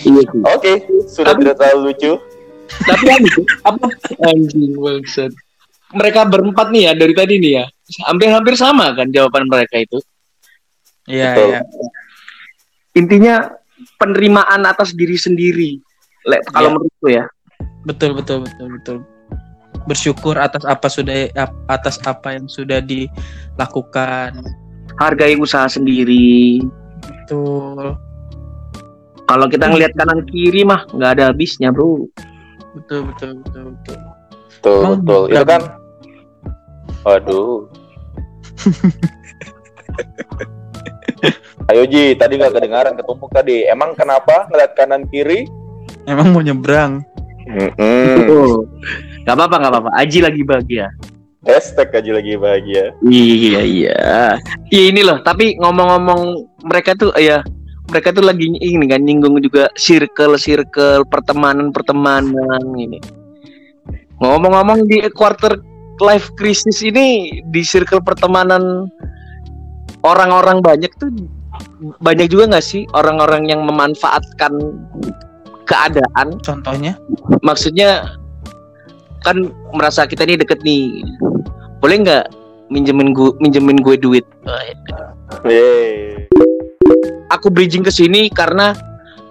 Iya 0.08 0.24
sih. 0.32 0.42
Oke, 0.48 0.74
sudah 1.12 1.36
tidak 1.36 1.60
terlalu 1.60 1.92
lucu. 1.92 2.16
Tapi 2.88 3.14
apa 3.68 3.86
anjing 4.26 4.74
bangsat. 4.80 5.32
Mereka 5.94 6.26
berempat 6.26 6.74
nih 6.74 6.90
ya 6.90 6.94
dari 6.98 7.14
tadi 7.14 7.38
nih 7.38 7.52
ya. 7.62 7.66
Hampir-hampir 8.10 8.58
sama 8.58 8.90
kan 8.98 9.12
jawaban 9.14 9.46
mereka 9.46 9.78
itu. 9.78 10.02
Iya, 11.06 11.38
Betul. 11.38 11.50
iya. 11.54 11.62
intinya 12.96 13.36
penerimaan 14.00 14.64
atas 14.66 14.96
diri 14.96 15.20
sendiri. 15.20 15.78
Le, 16.26 16.42
kalau 16.50 16.68
Ya. 16.68 16.74
menurutku 16.74 17.08
ya. 17.12 17.26
Betul, 17.86 18.18
betul, 18.18 18.42
betul, 18.42 18.68
betul. 18.80 18.98
Bersyukur 19.86 20.40
atas 20.42 20.66
apa 20.66 20.88
sudah 20.90 21.30
atas 21.70 22.02
apa 22.02 22.34
yang 22.34 22.50
sudah 22.50 22.82
dilakukan. 22.82 24.34
Hargai 24.98 25.36
usaha 25.38 25.68
sendiri. 25.68 26.64
Betul. 27.04 28.00
Kalau 29.26 29.46
kita 29.50 29.70
ngelihat 29.70 29.94
kanan 29.94 30.24
kiri 30.26 30.64
mah 30.64 30.88
nggak 30.90 31.12
ada 31.20 31.24
habisnya, 31.30 31.70
Bro. 31.70 32.10
Betul, 32.74 33.12
betul, 33.12 33.44
betul, 33.44 33.64
betul. 33.78 33.98
Betul 34.60 34.82
Emang 34.82 35.00
betul. 35.04 35.24
Itu 35.32 35.46
kan. 35.46 35.62
Waduh. 37.06 37.70
Ayo 41.66 41.82
Ji, 41.90 42.14
tadi 42.14 42.38
nggak 42.38 42.54
kedengaran 42.54 42.94
ketumpuk 42.94 43.34
tadi. 43.34 43.66
Emang 43.66 43.98
kenapa 43.98 44.46
ngeliat 44.54 44.78
kanan 44.78 45.10
kiri? 45.10 45.50
Emang 46.06 46.30
mau 46.30 46.46
nyebrang. 46.46 47.02
Mm-mm. 47.46 48.30
Oh. 48.30 48.66
Gak 49.26 49.38
apa-apa, 49.38 49.56
gak 49.62 49.72
apa-apa. 49.74 49.90
Aji 49.98 50.22
lagi 50.22 50.42
bahagia. 50.46 50.94
Hashtag 51.46 51.94
aja 51.94 52.12
lagi 52.18 52.34
bahagia. 52.38 52.94
Iya, 53.06 53.62
iya. 53.62 54.02
Iya 54.74 54.84
ini 54.90 55.02
loh, 55.06 55.22
tapi 55.22 55.54
ngomong-ngomong 55.62 56.42
mereka 56.66 56.98
tuh 56.98 57.14
ya 57.22 57.46
mereka 57.86 58.10
tuh 58.10 58.26
lagi 58.26 58.50
ini 58.50 58.86
kan 58.90 59.06
nyinggung 59.06 59.38
juga 59.38 59.70
circle-circle 59.78 61.06
pertemanan-pertemanan 61.06 62.66
ini. 62.74 62.98
Ngomong-ngomong 64.24 64.88
di 64.88 65.04
quarter 65.12 65.60
life 66.04 66.32
crisis 66.36 66.84
ini 66.84 67.40
di 67.52 67.62
circle 67.64 68.04
pertemanan 68.04 68.88
orang-orang 70.04 70.60
banyak 70.60 70.92
tuh 71.00 71.12
banyak 72.04 72.28
juga 72.32 72.56
nggak 72.56 72.66
sih 72.66 72.84
orang-orang 72.96 73.48
yang 73.48 73.64
memanfaatkan 73.64 74.54
keadaan 75.66 76.38
Contohnya? 76.44 77.00
maksudnya 77.42 78.20
kan 79.26 79.50
merasa 79.74 80.06
kita 80.06 80.28
ini 80.28 80.38
deket 80.38 80.62
nih 80.62 81.02
boleh 81.82 82.06
nggak 82.06 82.26
minjemin 82.70 83.16
gue 83.16 83.34
minjemin 83.42 83.82
gue 83.82 83.98
duit 83.98 84.26
Yeay. 85.42 86.30
aku 87.34 87.50
bridging 87.50 87.82
ke 87.82 87.90
sini 87.90 88.30
karena 88.30 88.78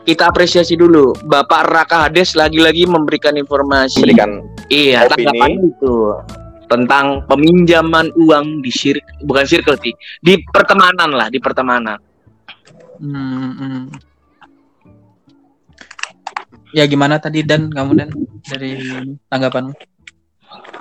kita 0.05 0.29
apresiasi 0.29 0.77
dulu 0.77 1.17
Bapak 1.25 1.65
Raka 1.69 2.09
Hades 2.09 2.37
lagi-lagi 2.37 2.85
memberikan 2.85 3.35
informasi 3.35 4.05
Berikan 4.05 4.45
iya 4.69 5.09
opini. 5.09 5.33
tanggapan 5.33 5.51
itu 5.65 5.95
tentang 6.65 7.07
peminjaman 7.29 8.09
uang 8.17 8.65
di 8.65 8.73
sir 8.73 8.97
bukan 9.25 9.45
circle 9.45 9.77
sih 9.81 9.93
di 10.21 10.41
pertemanan 10.53 11.11
lah 11.13 11.29
di 11.29 11.41
pertemanan 11.41 11.97
Hmm, 12.95 13.59
hmm. 13.59 13.83
Ya 16.71 16.87
gimana 16.87 17.19
tadi 17.19 17.43
Dan 17.43 17.71
kamu 17.71 17.91
Dan 17.99 18.11
dari 18.47 18.79
tanggapanmu? 19.27 19.75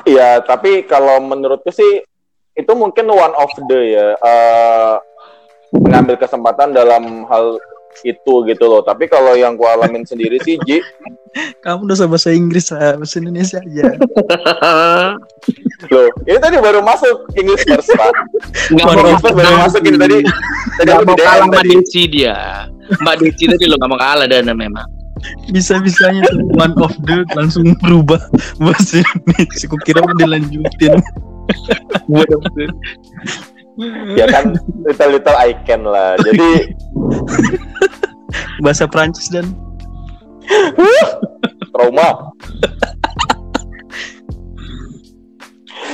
Iya, 0.06 0.44
tapi 0.46 0.86
kalau 0.86 1.18
menurutku 1.24 1.74
sih 1.74 2.06
itu 2.54 2.72
mungkin 2.78 3.10
one 3.10 3.34
of 3.34 3.50
the 3.66 3.80
ya 3.98 4.08
eh, 4.14 4.96
mengambil 5.74 6.22
kesempatan 6.22 6.70
dalam 6.70 7.26
hal 7.26 7.58
itu 8.02 8.34
gitu 8.50 8.66
loh. 8.66 8.82
Tapi 8.82 9.06
kalau 9.06 9.38
yang 9.38 9.54
ku 9.54 9.70
alamin 9.70 10.02
sendiri 10.02 10.42
sih, 10.42 10.58
Ji, 10.66 10.82
Kamu 11.66 11.90
udah 11.90 12.06
bahasa 12.06 12.30
Inggris 12.30 12.70
lah, 12.70 12.94
bahasa 12.94 13.18
Indonesia 13.18 13.58
aja. 13.58 13.84
loh, 15.94 16.08
ini 16.30 16.38
tadi 16.38 16.62
baru 16.62 16.86
masuk 16.86 17.26
English 17.34 17.66
first, 17.66 17.90
Pak. 17.90 18.14
nggak 18.70 18.86
Baru- 18.86 19.02
mau 19.02 19.10
English 19.18 19.34
baru 19.34 19.56
masuk 19.66 19.82
ini 19.82 19.98
tadi. 19.98 20.18
Tadi 20.78 20.90
nggak 20.94 21.02
aku 21.02 21.10
mau 21.10 21.18
kalah 21.18 21.38
sama 21.42 21.56
tadi. 21.58 21.70
Desi 21.74 22.02
dia 22.06 22.38
Mbak 23.02 23.16
Desi 23.18 23.44
tadi 23.50 23.64
lo 23.66 23.76
nggak 23.82 23.90
mau 23.90 23.98
kalah 23.98 24.30
dan 24.30 24.46
memang 24.54 24.86
Bisa-bisanya 25.56 26.22
tuh 26.30 26.44
one 26.54 26.76
of 26.84 26.92
the 27.08 27.24
langsung 27.34 27.74
berubah 27.80 28.20
bahasa 28.60 29.00
Indonesia. 29.02 29.66
Kukira 29.72 30.04
mau 30.04 30.14
dilanjutin. 30.20 31.00
Ya 34.20 34.30
kan 34.30 34.54
little 34.86 35.18
little 35.18 35.38
I 35.38 35.58
can 35.66 35.82
lah. 35.86 36.14
Jadi 36.22 36.78
Bahasa 38.64 38.86
Prancis 38.86 39.30
dan 39.34 39.50
trauma. 41.74 42.30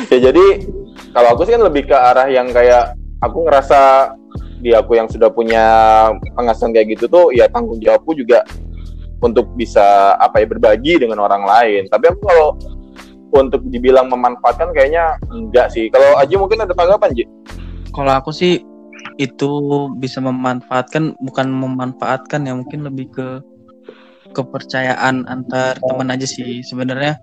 ya 0.09 0.17
jadi 0.32 0.45
kalau 1.11 1.36
aku 1.36 1.47
sih 1.47 1.53
kan 1.55 1.63
lebih 1.63 1.88
ke 1.91 1.95
arah 1.95 2.27
yang 2.32 2.51
kayak 2.51 2.95
aku 3.23 3.47
ngerasa 3.47 4.13
di 4.59 4.75
aku 4.75 4.99
yang 4.99 5.07
sudah 5.07 5.32
punya 5.32 5.63
penghasilan 6.36 6.75
kayak 6.75 6.99
gitu 6.99 7.07
tuh 7.07 7.32
ya 7.32 7.47
tanggung 7.47 7.80
jawabku 7.80 8.11
juga 8.11 8.43
untuk 9.19 9.51
bisa 9.55 10.15
apa 10.19 10.43
ya 10.43 10.47
berbagi 10.47 10.99
dengan 10.99 11.19
orang 11.23 11.43
lain. 11.43 11.88
Tapi 11.91 12.05
aku 12.11 12.21
kalau 12.23 12.47
untuk 13.30 13.61
dibilang 13.69 14.09
memanfaatkan 14.09 14.73
kayaknya 14.73 15.19
enggak 15.30 15.69
sih. 15.69 15.91
Kalau 15.91 16.17
Aji 16.17 16.36
mungkin 16.39 16.65
ada 16.65 16.73
tanggapan, 16.73 17.13
Ji? 17.13 17.25
Kalau 17.95 18.13
aku 18.13 18.31
sih 18.31 18.61
itu 19.19 19.51
bisa 19.99 20.19
memanfaatkan 20.23 21.15
bukan 21.19 21.47
memanfaatkan 21.51 22.47
ya 22.47 22.53
mungkin 22.55 22.87
lebih 22.87 23.11
ke 23.11 23.27
kepercayaan 24.31 25.25
antar 25.25 25.75
teman 25.81 26.13
aja 26.13 26.27
sih. 26.29 26.61
Sebenarnya 26.61 27.17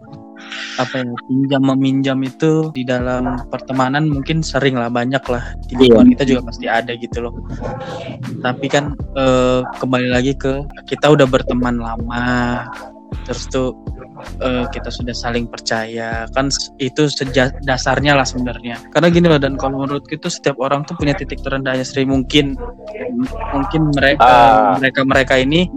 apa 0.76 1.00
ya 1.00 1.08
pinjam 1.32 1.62
meminjam 1.64 2.18
itu 2.20 2.68
di 2.76 2.84
dalam 2.84 3.48
pertemanan 3.48 4.10
mungkin 4.10 4.44
sering 4.44 4.76
lah 4.76 4.92
banyak 4.92 5.22
lah. 5.30 5.56
Di 5.70 5.78
lingkungan 5.78 6.12
kita 6.12 6.24
juga 6.28 6.40
pasti 6.52 6.66
ada 6.68 6.92
gitu 6.98 7.24
loh. 7.24 7.34
Tapi 8.42 8.66
kan 8.68 8.92
eh, 9.16 9.60
kembali 9.80 10.08
lagi 10.12 10.36
ke 10.36 10.66
kita 10.84 11.14
udah 11.14 11.24
berteman 11.24 11.80
lama 11.80 12.66
terus 13.24 13.46
tuh 13.48 13.72
eh, 14.40 14.64
kita 14.72 14.88
sudah 14.88 15.12
saling 15.12 15.46
percaya. 15.48 16.24
Kan 16.32 16.48
itu 16.80 17.08
seja 17.08 17.52
dasarnya 17.64 18.16
lah 18.16 18.26
sebenarnya. 18.26 18.80
Karena 18.92 19.08
gini 19.12 19.26
loh 19.28 19.40
dan 19.40 19.56
kalau 19.60 19.84
menurut 19.84 20.04
itu 20.08 20.28
setiap 20.28 20.56
orang 20.60 20.84
tuh 20.88 20.96
punya 20.96 21.12
titik 21.16 21.40
terendahnya 21.44 21.84
sering 21.84 22.12
mungkin 22.12 22.56
mungkin 23.52 23.82
mereka 23.92 24.24
Ah. 24.26 24.74
mereka 24.80 25.00
mereka 25.04 25.34
ini 25.40 25.68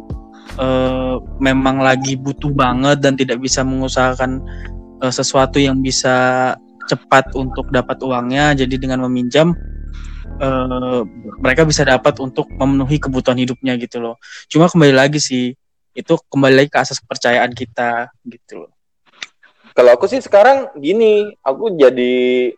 eh, 0.59 1.15
memang 1.39 1.79
lagi 1.83 2.15
butuh 2.19 2.51
banget 2.51 2.99
dan 3.03 3.15
tidak 3.15 3.39
bisa 3.39 3.63
mengusahakan 3.63 4.43
eh, 5.03 5.13
sesuatu 5.13 5.59
yang 5.59 5.79
bisa 5.79 6.55
cepat 6.89 7.31
untuk 7.37 7.69
dapat 7.69 8.01
uangnya. 8.01 8.57
Jadi 8.57 8.75
dengan 8.81 9.05
meminjam 9.07 9.53
eh, 10.39 11.01
mereka 11.39 11.63
bisa 11.67 11.83
dapat 11.85 12.17
untuk 12.23 12.47
memenuhi 12.55 12.97
kebutuhan 12.99 13.37
hidupnya 13.39 13.75
gitu 13.77 13.99
loh. 14.01 14.15
Cuma 14.51 14.67
kembali 14.71 14.95
lagi 14.95 15.19
sih 15.21 15.53
itu 15.93 16.13
kembali 16.29 16.55
lagi 16.55 16.69
ke 16.69 16.79
asas 16.79 17.01
kepercayaan 17.01 17.51
kita 17.53 18.09
gitu 18.27 18.65
loh 18.65 18.71
Kalau 19.69 19.95
aku 19.95 20.11
sih 20.11 20.19
sekarang 20.19 20.75
gini, 20.75 21.31
aku 21.39 21.71
jadi 21.79 22.51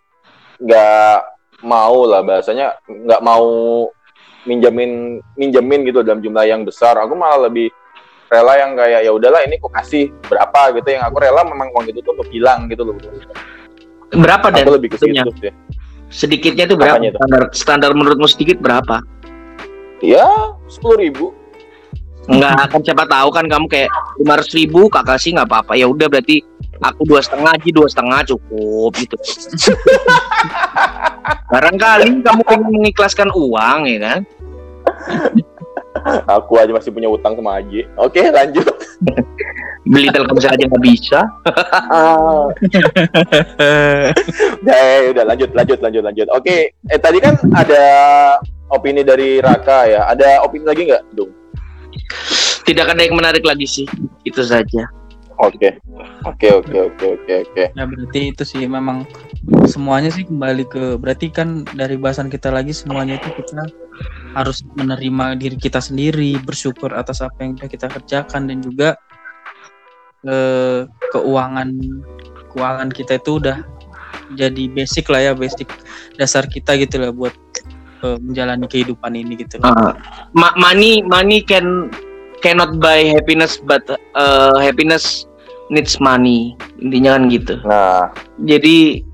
nggak 0.57 1.17
mau 1.61 2.09
lah 2.09 2.25
bahasanya 2.25 2.81
nggak 2.89 3.21
mau 3.21 3.45
minjamin 4.49 5.21
minjemin 5.37 5.85
gitu 5.85 6.01
dalam 6.01 6.17
jumlah 6.17 6.49
yang 6.49 6.65
besar. 6.65 6.97
Aku 6.97 7.13
malah 7.13 7.45
lebih 7.45 7.69
rela 8.25 8.57
yang 8.57 8.73
kayak 8.73 9.05
ya 9.05 9.11
udahlah 9.13 9.45
ini 9.45 9.61
aku 9.61 9.69
kasih 9.69 10.09
berapa 10.25 10.73
gitu 10.81 10.97
yang 10.97 11.03
aku 11.05 11.21
rela 11.21 11.45
memang 11.45 11.69
uang 11.77 11.93
itu 11.93 12.01
tuh 12.01 12.15
untuk 12.17 12.29
hilang 12.33 12.65
gitu 12.73 12.89
loh. 12.89 12.95
Berapa 14.17 14.49
dan 14.49 14.65
Aku 14.65 14.81
lebih 14.81 14.89
ke 14.89 14.97
situ 14.97 15.29
sih. 15.45 15.53
sedikitnya 16.09 16.65
itu 16.65 16.75
berapa? 16.79 16.97
Apanya 16.97 17.13
itu? 17.13 17.19
Standar 17.21 17.41
standar 17.53 17.91
menurutmu 17.93 18.25
sedikit 18.25 18.57
berapa? 18.57 19.03
Ya 20.01 20.25
sepuluh 20.73 20.97
ribu. 20.97 21.25
Enggak 22.29 22.69
akan 22.69 22.79
siapa 22.85 23.03
tahu 23.09 23.29
kan 23.33 23.45
kamu 23.49 23.65
kayak 23.65 23.89
lima 24.21 24.37
ratus 24.37 24.53
ribu 24.53 24.85
kakak 24.93 25.17
sih 25.17 25.33
nggak 25.33 25.49
apa-apa 25.49 25.73
ya 25.73 25.89
udah 25.89 26.05
berarti 26.05 26.45
aku 26.81 27.05
dua 27.05 27.21
setengah 27.21 27.57
aja 27.57 27.69
dua 27.73 27.87
setengah 27.89 28.19
cukup 28.29 28.91
gitu. 28.97 29.15
Barangkali 31.53 32.21
kamu 32.21 32.41
pengen 32.45 32.69
mengikhlaskan 32.69 33.29
uang 33.33 33.79
ya 33.89 33.97
kan? 34.01 34.21
Aku 36.25 36.57
aja 36.57 36.73
masih 36.73 36.89
punya 36.89 37.09
utang 37.09 37.37
sama 37.37 37.61
Aji. 37.61 37.85
Oke 37.97 38.21
lanjut. 38.29 38.65
Beli 39.85 40.13
Telkomsel 40.13 40.53
aja 40.53 40.65
nggak 40.65 40.85
bisa. 40.85 41.19
Ya, 44.61 44.77
ya, 44.77 45.09
udah 45.09 45.25
lanjut 45.25 45.49
lanjut 45.57 45.79
lanjut 45.81 46.03
lanjut. 46.05 46.27
Oke, 46.37 46.77
eh 46.77 46.99
tadi 47.01 47.17
kan 47.17 47.33
ada 47.57 47.81
opini 48.69 49.01
dari 49.01 49.41
Raka 49.41 49.89
ya. 49.89 50.05
Ada 50.05 50.45
opini 50.45 50.69
lagi 50.69 50.85
nggak, 50.85 51.17
Dung? 51.17 51.40
Tidak 52.67 52.85
ada 52.85 53.01
yang 53.01 53.17
menarik 53.17 53.43
lagi 53.43 53.67
sih. 53.67 53.85
Itu 54.23 54.45
saja. 54.45 54.87
Oke, 55.41 55.81
oke, 56.21 56.47
oke, 56.53 56.77
oke, 56.93 57.05
oke, 57.17 57.33
oke. 57.49 57.63
ya 57.73 57.83
berarti 57.89 58.29
itu 58.29 58.45
sih 58.45 58.61
memang 58.69 59.09
semuanya 59.65 60.13
sih 60.13 60.21
kembali 60.29 60.69
ke 60.69 61.01
berarti 61.01 61.33
kan 61.33 61.65
dari 61.73 61.97
bahasan 61.97 62.29
kita 62.29 62.53
lagi 62.53 62.69
semuanya 62.69 63.17
itu 63.17 63.41
kita 63.41 63.65
harus 64.37 64.61
menerima 64.77 65.41
diri 65.41 65.57
kita 65.57 65.81
sendiri 65.81 66.37
bersyukur 66.45 66.93
atas 66.93 67.25
apa 67.25 67.41
yang 67.41 67.57
sudah 67.57 67.69
kita 67.73 67.89
kerjakan 67.89 68.53
dan 68.53 68.61
juga 68.61 68.93
eh, 70.29 70.85
keuangan 71.09 71.73
keuangan 72.53 72.89
kita 72.93 73.17
itu 73.17 73.41
udah 73.41 73.65
jadi 74.37 74.63
basic 74.69 75.09
lah 75.09 75.21
ya 75.25 75.33
basic 75.33 75.65
dasar 76.21 76.45
kita 76.45 76.77
gitu 76.77 77.01
lah 77.01 77.09
buat 77.09 77.33
eh, 78.03 78.17
menjalani 78.19 78.65
kehidupan 78.67 79.13
ini 79.15 79.39
gitu. 79.39 79.61
Loh. 79.61 79.71
Uh, 79.71 79.93
ma- 80.33 80.55
money 80.57 81.01
money 81.05 81.41
can 81.45 81.89
cannot 82.41 82.81
buy 82.81 83.05
happiness 83.05 83.61
but 83.61 83.85
uh, 84.17 84.57
happiness 84.57 85.25
needs 85.71 86.01
money. 86.01 86.57
Intinya 86.81 87.15
kan 87.17 87.23
gitu. 87.31 87.55
Nah, 87.63 88.11
jadi 88.43 89.05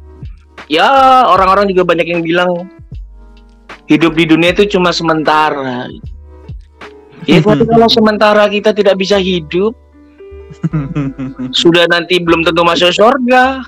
ya 0.72 0.90
orang-orang 1.30 1.70
juga 1.72 1.88
banyak 1.88 2.08
yang 2.08 2.22
bilang 2.24 2.68
hidup 3.88 4.16
di 4.16 4.26
dunia 4.28 4.52
itu 4.52 4.68
cuma 4.78 4.92
sementara. 4.92 5.88
Ya 7.28 7.44
tapi 7.44 7.64
kalau 7.72 7.88
sementara 7.92 8.48
kita 8.48 8.72
tidak 8.72 9.00
bisa 9.00 9.20
hidup 9.20 9.76
sudah 11.62 11.88
nanti 11.92 12.20
belum 12.24 12.44
tentu 12.44 12.64
masuk 12.64 12.92
surga. 12.96 13.64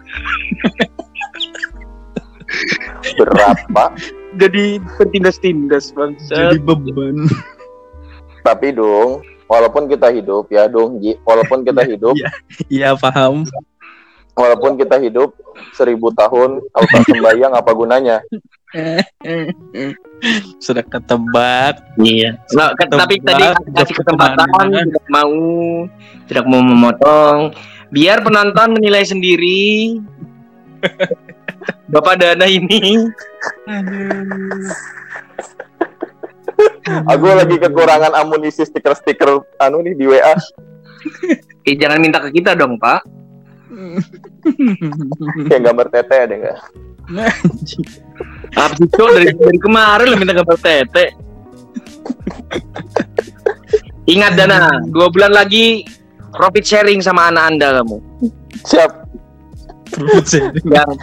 Berapa? 3.20 3.94
Jadi 4.38 4.78
tertindas-tindas 5.00 5.96
bangsa 5.96 6.54
beban 6.62 7.26
Tapi 8.40 8.72
Dung, 8.72 9.20
walaupun 9.52 9.92
kita 9.92 10.16
hidup 10.16 10.48
ya, 10.48 10.72
Dung, 10.72 11.04
Ji, 11.04 11.20
walaupun 11.28 11.68
kita 11.68 11.84
hidup, 11.84 12.16
iya 12.72 12.96
paham 12.96 13.44
walaupun 14.40 14.80
kita 14.80 14.96
hidup 15.04 15.36
seribu 15.76 16.08
tahun, 16.16 16.64
kalau 16.72 16.88
tak 16.88 17.04
sembahyang 17.12 17.52
apa 17.52 17.72
gunanya? 17.76 18.24
sudah 20.66 20.86
ketebak 20.86 21.82
Iya. 22.00 22.40
Nah, 22.56 22.72
ke- 22.78 22.88
tapi 22.88 23.20
tadi 23.20 23.44
kasih 23.76 23.96
kesempatan 24.00 24.48
tidak 24.72 25.06
mau 25.12 25.36
tidak 26.30 26.46
mau 26.48 26.62
memotong. 26.64 27.52
Biar 27.90 28.22
penonton 28.24 28.80
menilai 28.80 29.04
sendiri. 29.04 30.00
Bapak 31.90 32.22
Dana 32.22 32.46
ini 32.46 33.10
Aku 37.10 37.26
lagi 37.30 37.56
kekurangan 37.58 38.14
amunisi 38.18 38.66
stiker-stiker 38.66 39.42
anu 39.62 39.82
nih 39.86 39.94
di 39.94 40.06
WA. 40.10 40.36
eh, 41.64 41.76
jangan 41.78 42.02
minta 42.02 42.20
ke 42.20 42.34
kita 42.34 42.58
dong, 42.58 42.82
Pak. 42.82 43.06
Yang 45.48 45.62
gambar 45.70 45.88
tete 45.94 46.16
ada 46.18 46.34
nggak? 46.36 46.58
Apa 48.58 48.74
sih, 48.74 48.90
Cok? 48.90 49.08
dari, 49.14 49.30
dari 49.38 49.60
kemarin 49.62 50.06
lo 50.10 50.16
minta 50.18 50.34
gambar 50.34 50.58
tete. 50.58 51.06
Ingat 54.10 54.34
Dana, 54.34 54.82
dua 54.90 55.14
bulan 55.14 55.32
lagi 55.32 55.86
profit 56.34 56.66
sharing 56.66 57.00
sama 57.00 57.30
anak 57.30 57.54
anda 57.54 57.68
kamu. 57.80 57.98
Siap. 58.66 58.92
Jangan, 60.66 60.98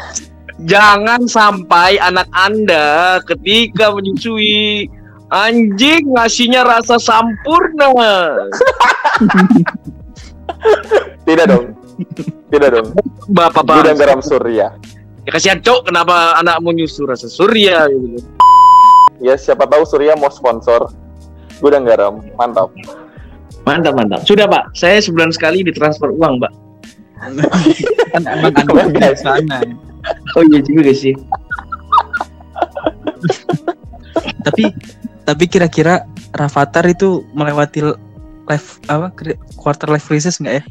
jangan 0.64 1.28
sampai 1.28 2.00
anak 2.00 2.24
anda 2.32 3.20
ketika 3.28 3.92
menyusui 3.92 4.88
anjing 5.28 6.16
ngasihnya 6.16 6.64
rasa 6.64 6.96
sampurna. 6.96 7.92
Tidak 11.26 11.46
dong. 11.50 11.76
Tidak 12.48 12.70
dong. 12.72 12.88
Bapak 13.28 13.66
Gudang 13.66 13.98
bang, 13.98 13.98
garam 13.98 14.20
surya. 14.22 14.72
ya 15.26 15.30
kasihan 15.34 15.58
cok 15.58 15.90
kenapa 15.90 16.38
anakmu 16.38 16.70
nyusu 16.70 17.02
rasa 17.02 17.26
surya 17.26 17.90
gitu. 17.90 18.22
Ya 19.18 19.34
siapa 19.34 19.64
tahu 19.64 19.82
Surya 19.88 20.12
mau 20.14 20.28
sponsor 20.28 20.92
gudang 21.58 21.88
garam. 21.88 22.20
Mantap. 22.36 22.68
Mantap 23.64 23.96
mantap. 23.96 24.20
Sudah 24.28 24.46
pak, 24.46 24.76
saya 24.76 25.00
sebulan 25.02 25.32
sekali 25.32 25.64
ditransfer 25.66 26.12
uang 26.12 26.38
pak. 26.38 26.52
kan 28.12 28.22
emang 28.28 28.52
ada 28.76 29.08
di 29.08 29.16
sana 29.16 29.64
Oh 30.36 30.42
iya 30.46 30.60
juga 30.62 30.92
sih. 30.92 31.14
tapi 34.46 34.70
tapi 35.26 35.44
kira-kira 35.50 36.06
Rafathar 36.30 36.86
itu 36.86 37.26
melewati 37.34 37.82
live 38.46 38.68
apa 38.86 39.10
quarter 39.58 39.90
life 39.90 40.06
crisis 40.06 40.38
nggak 40.38 40.62
ya 40.62 40.64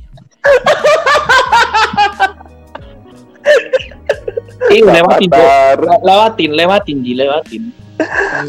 Eh 4.66 4.82
lewatin 4.82 5.30
Cok. 5.30 5.38
Avatar, 5.38 5.78
Le- 5.78 6.02
lewatin 6.04 6.52
lewatin 6.58 6.98
di 7.06 7.12
lewatin. 7.14 7.64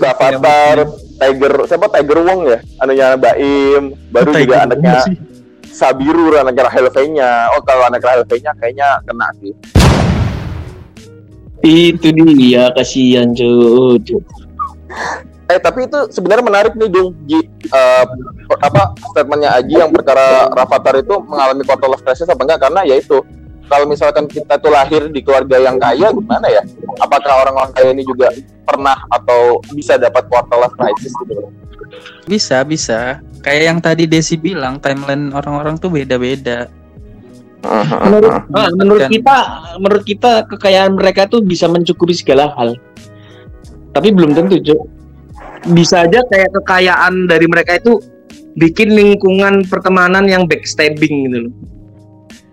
Avatar, 0.01 0.77
Tiger, 1.21 1.53
siapa 1.69 1.87
Tiger 1.93 2.19
Wong 2.25 2.41
ya? 2.51 2.59
Anunya 2.83 3.15
Baim, 3.15 3.95
baru 4.11 4.33
juga 4.33 4.65
anaknya 4.67 5.05
Sabiru, 5.69 6.33
anaknya 6.35 6.73
Rahel 6.73 6.89
V-nya. 6.89 7.53
Oh 7.53 7.61
kalau 7.63 7.85
anak 7.87 8.01
Rahel 8.01 8.25
V-nya 8.25 8.57
kayaknya 8.57 8.97
kena 9.05 9.29
sih. 9.39 9.53
Itu 11.65 12.09
dia 12.13 12.73
kasihan 12.75 13.33
cok. 13.33 14.23
Eh 15.47 15.59
tapi 15.63 15.87
itu 15.87 15.99
sebenarnya 16.11 16.45
menarik 16.45 16.73
nih 16.75 16.91
Dung 16.91 17.15
Ji. 17.31 17.41
Eh, 17.71 18.05
apa 18.59 18.95
statementnya 19.15 19.55
Aji 19.55 19.79
yang 19.79 19.95
perkara 19.95 20.51
Rafathar 20.51 20.99
itu 20.99 21.15
mengalami 21.23 21.63
quarter 21.63 21.87
life 21.87 22.03
crisis 22.03 22.27
apa 22.27 22.43
enggak 22.43 22.67
karena 22.67 22.83
ya 22.83 22.99
itu 22.99 23.23
kalau 23.67 23.87
misalkan 23.87 24.31
kita 24.31 24.59
tuh 24.63 24.71
lahir 24.71 25.11
di 25.11 25.23
keluarga 25.23 25.59
yang 25.59 25.79
kaya 25.79 26.15
gimana 26.15 26.47
ya? 26.47 26.63
Apakah 27.03 27.47
orang-orang 27.47 27.71
kaya 27.75 27.91
ini 27.95 28.07
juga 28.07 28.31
pernah 28.63 28.95
atau 29.11 29.59
bisa 29.75 29.99
dapat 29.99 30.27
quarter 30.31 30.59
life 30.59 30.75
crisis 30.79 31.15
gitu? 31.27 31.51
Bisa, 32.27 32.63
bisa. 32.67 33.23
Kayak 33.43 33.63
yang 33.63 33.79
tadi 33.83 34.05
Desi 34.11 34.35
bilang, 34.39 34.83
timeline 34.83 35.31
orang-orang 35.35 35.79
tuh 35.79 35.91
beda-beda. 35.91 36.71
Menurut 38.07 38.33
ah, 38.53 38.71
menurut 38.73 39.03
Dan- 39.07 39.13
kita 39.13 39.37
menurut 39.77 40.05
kita 40.05 40.33
kekayaan 40.47 40.93
mereka 40.95 41.27
tuh 41.27 41.43
bisa 41.43 41.67
mencukupi 41.67 42.15
segala 42.15 42.51
hal 42.55 42.75
tapi 43.97 44.13
belum 44.13 44.37
tentu 44.37 44.61
Cuk. 44.61 44.81
Bisa 45.73 46.05
aja 46.05 46.21
kayak 46.29 46.53
kekayaan 46.53 47.27
dari 47.27 47.49
mereka 47.49 47.81
itu 47.81 47.97
bikin 48.55 48.93
lingkungan 48.93 49.65
pertemanan 49.65 50.29
yang 50.29 50.45
backstabbing 50.45 51.27
gitu 51.27 51.49
loh. 51.49 51.53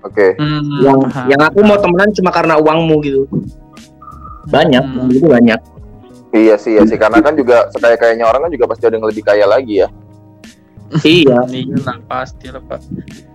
Oke. 0.08 0.40
Hmm, 0.40 0.84
Yang 0.84 1.00
yang 1.28 1.42
aku 1.44 1.60
mau 1.68 1.76
temenan 1.80 2.16
cuma 2.16 2.32
karena 2.32 2.56
uangmu 2.60 2.96
gitu. 3.04 3.28
banyak 4.44 4.84
Hmm. 4.84 5.08
Itu 5.08 5.28
banyak. 5.32 5.60
Iya 6.34 6.56
sih, 6.60 6.76
iya 6.76 6.84
sih. 6.84 6.98
Karena 7.00 7.24
kan 7.24 7.38
juga 7.38 7.72
sekaya 7.72 7.96
kayaknya 7.96 8.28
orang 8.28 8.48
kan 8.48 8.52
juga 8.52 8.66
pasti 8.68 8.84
ada 8.88 8.96
yang 9.00 9.06
lebih 9.08 9.24
kaya 9.24 9.46
lagi 9.48 9.84
ya. 9.84 9.88
Iya. 11.02 11.40
Iya 11.50 11.78
lah, 11.84 11.98
pasti 12.06 12.48
lah 12.52 12.62
Pak. 12.64 12.80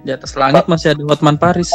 Di 0.06 0.10
atas 0.14 0.32
langit 0.38 0.64
masih 0.70 0.94
ada 0.94 1.02
Hotman 1.08 1.36
Paris. 1.36 1.70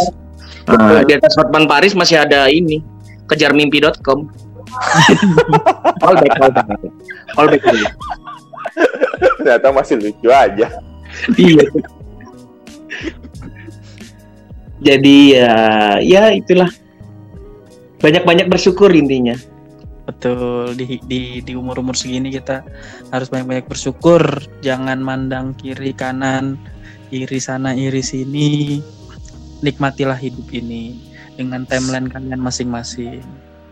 Nah, 0.70 1.04
di 1.04 1.14
atas 1.14 1.36
Hotman 1.36 1.68
Paris 1.68 1.94
masih 1.94 2.24
ada 2.24 2.48
ini 2.48 2.80
kejarmimpi.com. 3.28 4.32
callback, 6.02 6.34
callback. 6.40 6.68
Callback 7.36 7.62
dulu. 7.68 7.88
Ternyata 9.44 9.68
masih 9.76 9.96
lucu 10.02 10.30
aja. 10.32 10.68
Iya. 11.38 11.66
Jadi 14.84 15.18
ya 15.40 15.56
ya 16.04 16.24
itulah 16.36 16.68
banyak-banyak 18.04 18.52
bersyukur 18.52 18.92
intinya. 18.92 19.38
Betul 20.04 20.76
di 20.76 21.00
di 21.08 21.40
di 21.40 21.54
umur-umur 21.56 21.96
segini 21.96 22.28
kita 22.28 22.60
harus 23.16 23.32
banyak-banyak 23.32 23.72
bersyukur, 23.72 24.20
jangan 24.60 25.00
mandang 25.00 25.56
kiri 25.56 25.96
kanan, 25.96 26.60
iri 27.08 27.40
sana 27.40 27.72
iri 27.72 28.04
sini. 28.04 28.84
Nikmatilah 29.64 30.20
hidup 30.20 30.52
ini 30.52 31.00
dengan 31.40 31.64
timeline 31.64 32.12
kalian 32.12 32.42
masing-masing. 32.44 33.24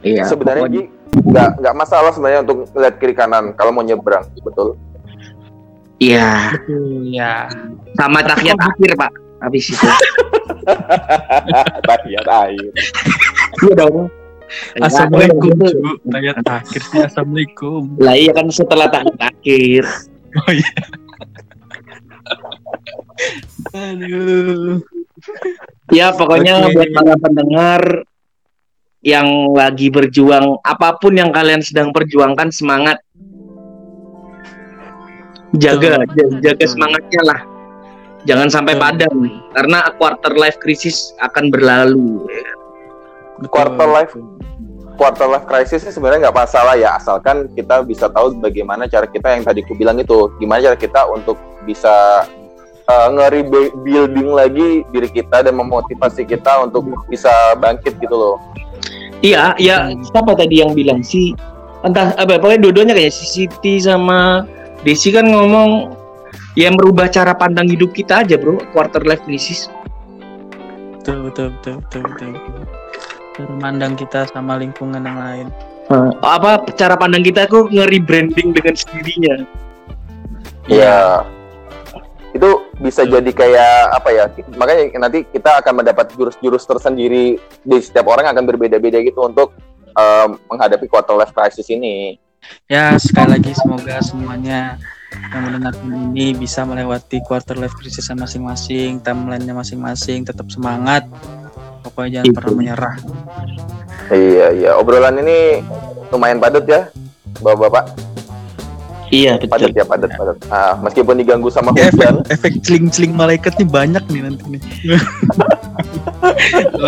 Iya. 0.01 0.25
sebenarnya 0.25 0.65
pokoknya- 0.65 0.89
nggak 1.11 1.49
nggak 1.61 1.75
masalah 1.77 2.09
sebenarnya 2.15 2.41
untuk 2.47 2.65
lihat 2.73 2.95
kiri 2.97 3.13
kanan 3.13 3.53
kalau 3.53 3.75
mau 3.75 3.83
nyebrang, 3.83 4.23
betul. 4.41 4.79
Iya. 6.01 6.57
Betul 6.57 7.11
ya. 7.11 7.45
Sama 7.99 8.25
tahiyat 8.25 8.57
akhir 8.57 8.97
pak. 8.97 9.11
Habis 9.41 9.73
itu. 9.73 9.85
Tahiyat 11.89 12.27
air. 12.29 12.71
Iya 13.61 13.73
dong. 13.77 14.09
Assalamualaikum. 14.79 15.51
Ya, 15.55 15.71
Bu. 15.75 15.91
Ayat 16.11 16.45
akhirnya 16.47 16.99
assalamualaikum. 17.07 17.81
Lah 17.99 18.15
iya 18.15 18.31
kan 18.35 18.47
setelah 18.51 18.87
tahiyat 18.91 19.19
akhir. 19.19 19.83
Oh 20.31 20.51
iya. 20.51 20.73
Aduh. 23.75 24.79
Ya 25.91 26.07
pokoknya 26.15 26.65
Oke. 26.65 26.73
buat 26.75 26.89
para 26.95 27.15
pendengar 27.19 27.81
yang 29.01 29.51
lagi 29.51 29.89
berjuang 29.89 30.61
apa 30.61 30.95
pun 31.01 31.17
yang 31.17 31.33
kalian 31.33 31.59
sedang 31.59 31.91
perjuangkan 31.91 32.53
semangat. 32.53 33.01
Jaga 35.59 36.07
jaga, 36.07 36.23
jaga 36.39 36.65
semangatnya 36.65 37.21
lah. 37.27 37.41
Jangan 38.23 38.47
sampai 38.53 38.77
padam 38.77 39.41
karena 39.51 39.89
quarter 39.97 40.37
life 40.37 40.61
crisis 40.61 41.11
akan 41.19 41.49
berlalu. 41.49 42.23
Betul. 43.41 43.49
Quarter 43.49 43.89
life 43.89 44.13
quarter 45.01 45.25
life 45.25 45.49
crisis 45.49 45.81
ini 45.81 45.97
sebenarnya 45.97 46.29
nggak 46.29 46.37
masalah 46.45 46.77
ya 46.77 46.93
asalkan 46.93 47.49
kita 47.57 47.81
bisa 47.81 48.05
tahu 48.05 48.37
bagaimana 48.37 48.85
cara 48.85 49.09
kita 49.09 49.33
yang 49.33 49.41
tadi 49.41 49.65
ku 49.65 49.73
bilang 49.73 49.97
itu 49.97 50.29
gimana 50.37 50.61
cara 50.61 50.77
kita 50.77 51.09
untuk 51.09 51.41
bisa 51.65 52.21
uh, 52.85 53.07
nge-rebuilding 53.09 54.29
lagi 54.29 54.85
diri 54.93 55.09
kita 55.09 55.41
dan 55.41 55.57
memotivasi 55.57 56.21
kita 56.21 56.69
untuk 56.69 56.85
bisa 57.09 57.31
bangkit 57.57 57.97
gitu 57.97 58.13
loh 58.13 58.37
Iya, 59.21 59.53
ya 59.61 59.85
Hmm. 59.85 60.01
siapa 60.01 60.33
tadi 60.33 60.65
yang 60.65 60.73
bilang 60.73 61.05
sih? 61.05 61.37
Entah 61.85 62.17
apa 62.17 62.41
pokoknya 62.41 62.57
dua-duanya 62.65 62.97
kayak 62.97 63.13
si 63.13 63.25
Siti 63.25 63.77
sama 63.77 64.45
Desi 64.81 65.13
kan 65.13 65.29
ngomong 65.29 65.93
ya 66.57 66.73
merubah 66.73 67.05
cara 67.05 67.37
pandang 67.37 67.69
hidup 67.69 67.93
kita 67.93 68.25
aja, 68.25 68.33
Bro. 68.41 68.57
Quarter 68.73 69.05
life 69.05 69.21
crisis. 69.29 69.69
betul 71.01 71.29
betul 71.29 71.49
betul 71.61 72.01
betul, 72.01 72.29
betul. 72.33 72.80
Cara 73.31 73.53
mandang 73.59 73.95
kita 73.95 74.27
sama 74.29 74.59
lingkungan 74.59 75.01
yang 75.01 75.19
lain 75.19 75.47
Apa 76.23 76.63
cara 76.79 76.95
pandang 76.95 77.19
kita 77.19 77.51
kok 77.51 77.67
nge-rebranding 77.67 78.55
dengan 78.55 78.75
sendirinya. 78.79 79.43
Iya. 80.71 81.27
Itu 82.31 82.71
bisa 82.79 83.03
jadi 83.03 83.27
kayak 83.27 83.99
apa 83.99 84.09
ya? 84.15 84.23
Makanya 84.55 84.87
nanti 85.03 85.27
kita 85.27 85.59
akan 85.59 85.83
mendapat 85.83 86.15
jurus-jurus 86.15 86.63
tersendiri 86.63 87.35
di 87.67 87.77
setiap 87.83 88.07
orang 88.07 88.31
akan 88.31 88.47
berbeda-beda 88.47 89.03
gitu 89.03 89.27
untuk 89.27 89.51
um, 89.99 90.39
menghadapi 90.47 90.87
quarter 90.87 91.15
life 91.17 91.35
crisis 91.35 91.67
ini. 91.67 92.15
ya 92.65 92.97
sekali 92.97 93.37
lagi 93.37 93.53
semoga 93.53 94.01
semuanya 94.01 94.73
yang 95.29 95.45
mendengarkan 95.45 96.09
ini 96.09 96.33
bisa 96.33 96.65
melewati 96.65 97.21
quarter 97.21 97.53
life 97.53 97.77
crisis 97.77 98.09
masing-masing 98.09 98.97
timelinenya 98.97 99.53
masing-masing 99.53 100.25
tetap 100.25 100.49
semangat 100.49 101.05
pokoknya 101.91 102.09
jangan 102.17 102.25
Itu. 102.25 102.35
pernah 102.35 102.53
menyerah 102.53 102.95
Iya, 104.09 104.45
iya. 104.51 104.69
Obrolan 104.75 105.17
ini 105.17 105.61
lumayan 106.09 106.37
padat 106.37 106.65
ya, 106.65 106.81
bapak-bapak. 107.37 107.85
Iya, 109.07 109.35
Padat 109.41 109.71
ya, 109.71 109.83
padat, 109.83 110.09
padat. 110.09 110.35
Ah, 110.47 110.73
meskipun 110.77 111.15
diganggu 111.15 111.47
sama 111.47 111.71
Ya, 111.73 111.85
efek 111.85 111.97
hujan. 111.97 112.15
efek 112.27 112.51
celing-celing 112.59 113.11
malaikat 113.11 113.55
nih 113.55 113.65
banyak 113.65 114.01
nih 114.05 114.19
nanti 114.21 114.41
nih 114.49 114.59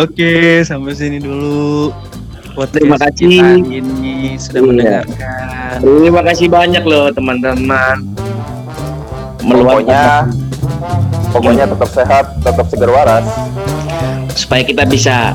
oke 0.04 0.32
sampai 0.62 0.92
sini 0.92 1.18
dulu 1.18 1.90
podcast 2.52 2.72
Terima 2.74 2.96
kasih. 2.98 3.62
ini 3.62 4.36
sudah 4.36 4.56
Iya. 4.56 4.64
mendengarkan 5.04 5.76
Terima 5.80 6.20
kasih 6.22 6.46
banyak 6.46 6.82
loh 6.82 7.04
teman-teman. 7.10 7.96
Pokoknya, 9.40 10.28
pokoknya 11.28 11.64
tetap 11.66 11.88
sehat, 11.90 12.24
tetap 12.40 12.64
segar 12.66 12.90
waras. 12.90 13.26
Supaya 14.34 14.62
kita 14.62 14.84
bisa 14.84 15.32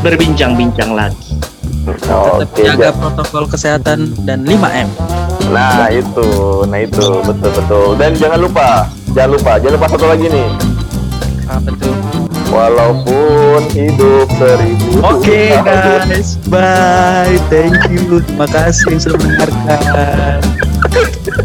berbincang-bincang 0.00 0.90
lagi. 0.90 1.36
tetap 1.80 2.44
Oke, 2.46 2.60
jaga 2.62 2.88
ja- 2.88 2.94
protokol 2.94 3.44
kesehatan 3.46 3.98
dan 4.22 4.44
5M 4.44 4.88
nah 5.50 5.90
itu, 5.90 6.28
nah 6.64 6.78
itu 6.78 7.18
betul 7.24 7.50
betul. 7.50 7.86
Dan 7.96 8.14
jangan 8.14 8.38
lupa, 8.38 8.86
jangan 9.10 9.30
lupa, 9.34 9.52
jangan 9.58 9.74
lupa 9.74 9.86
satu 9.88 10.06
lagi 10.06 10.26
nih. 10.28 10.48
apa 11.44 11.70
tuh 11.74 11.94
Walaupun 12.46 13.62
hidup 13.70 14.26
seribu. 14.32 14.98
Oke 15.00 15.54
tahun. 15.56 16.02
guys, 16.06 16.34
bye. 16.46 17.34
Thank 17.46 17.78
you. 17.88 18.18
Terima 18.20 18.46
kasih 18.46 18.86
yang 18.90 19.00
sudah 19.00 19.18
mendengarkan. 19.18 20.38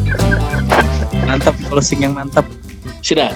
Mantap 1.26 1.56
closing 1.64 2.02
yang 2.02 2.14
mantap. 2.14 2.46
Sudah. 3.02 3.30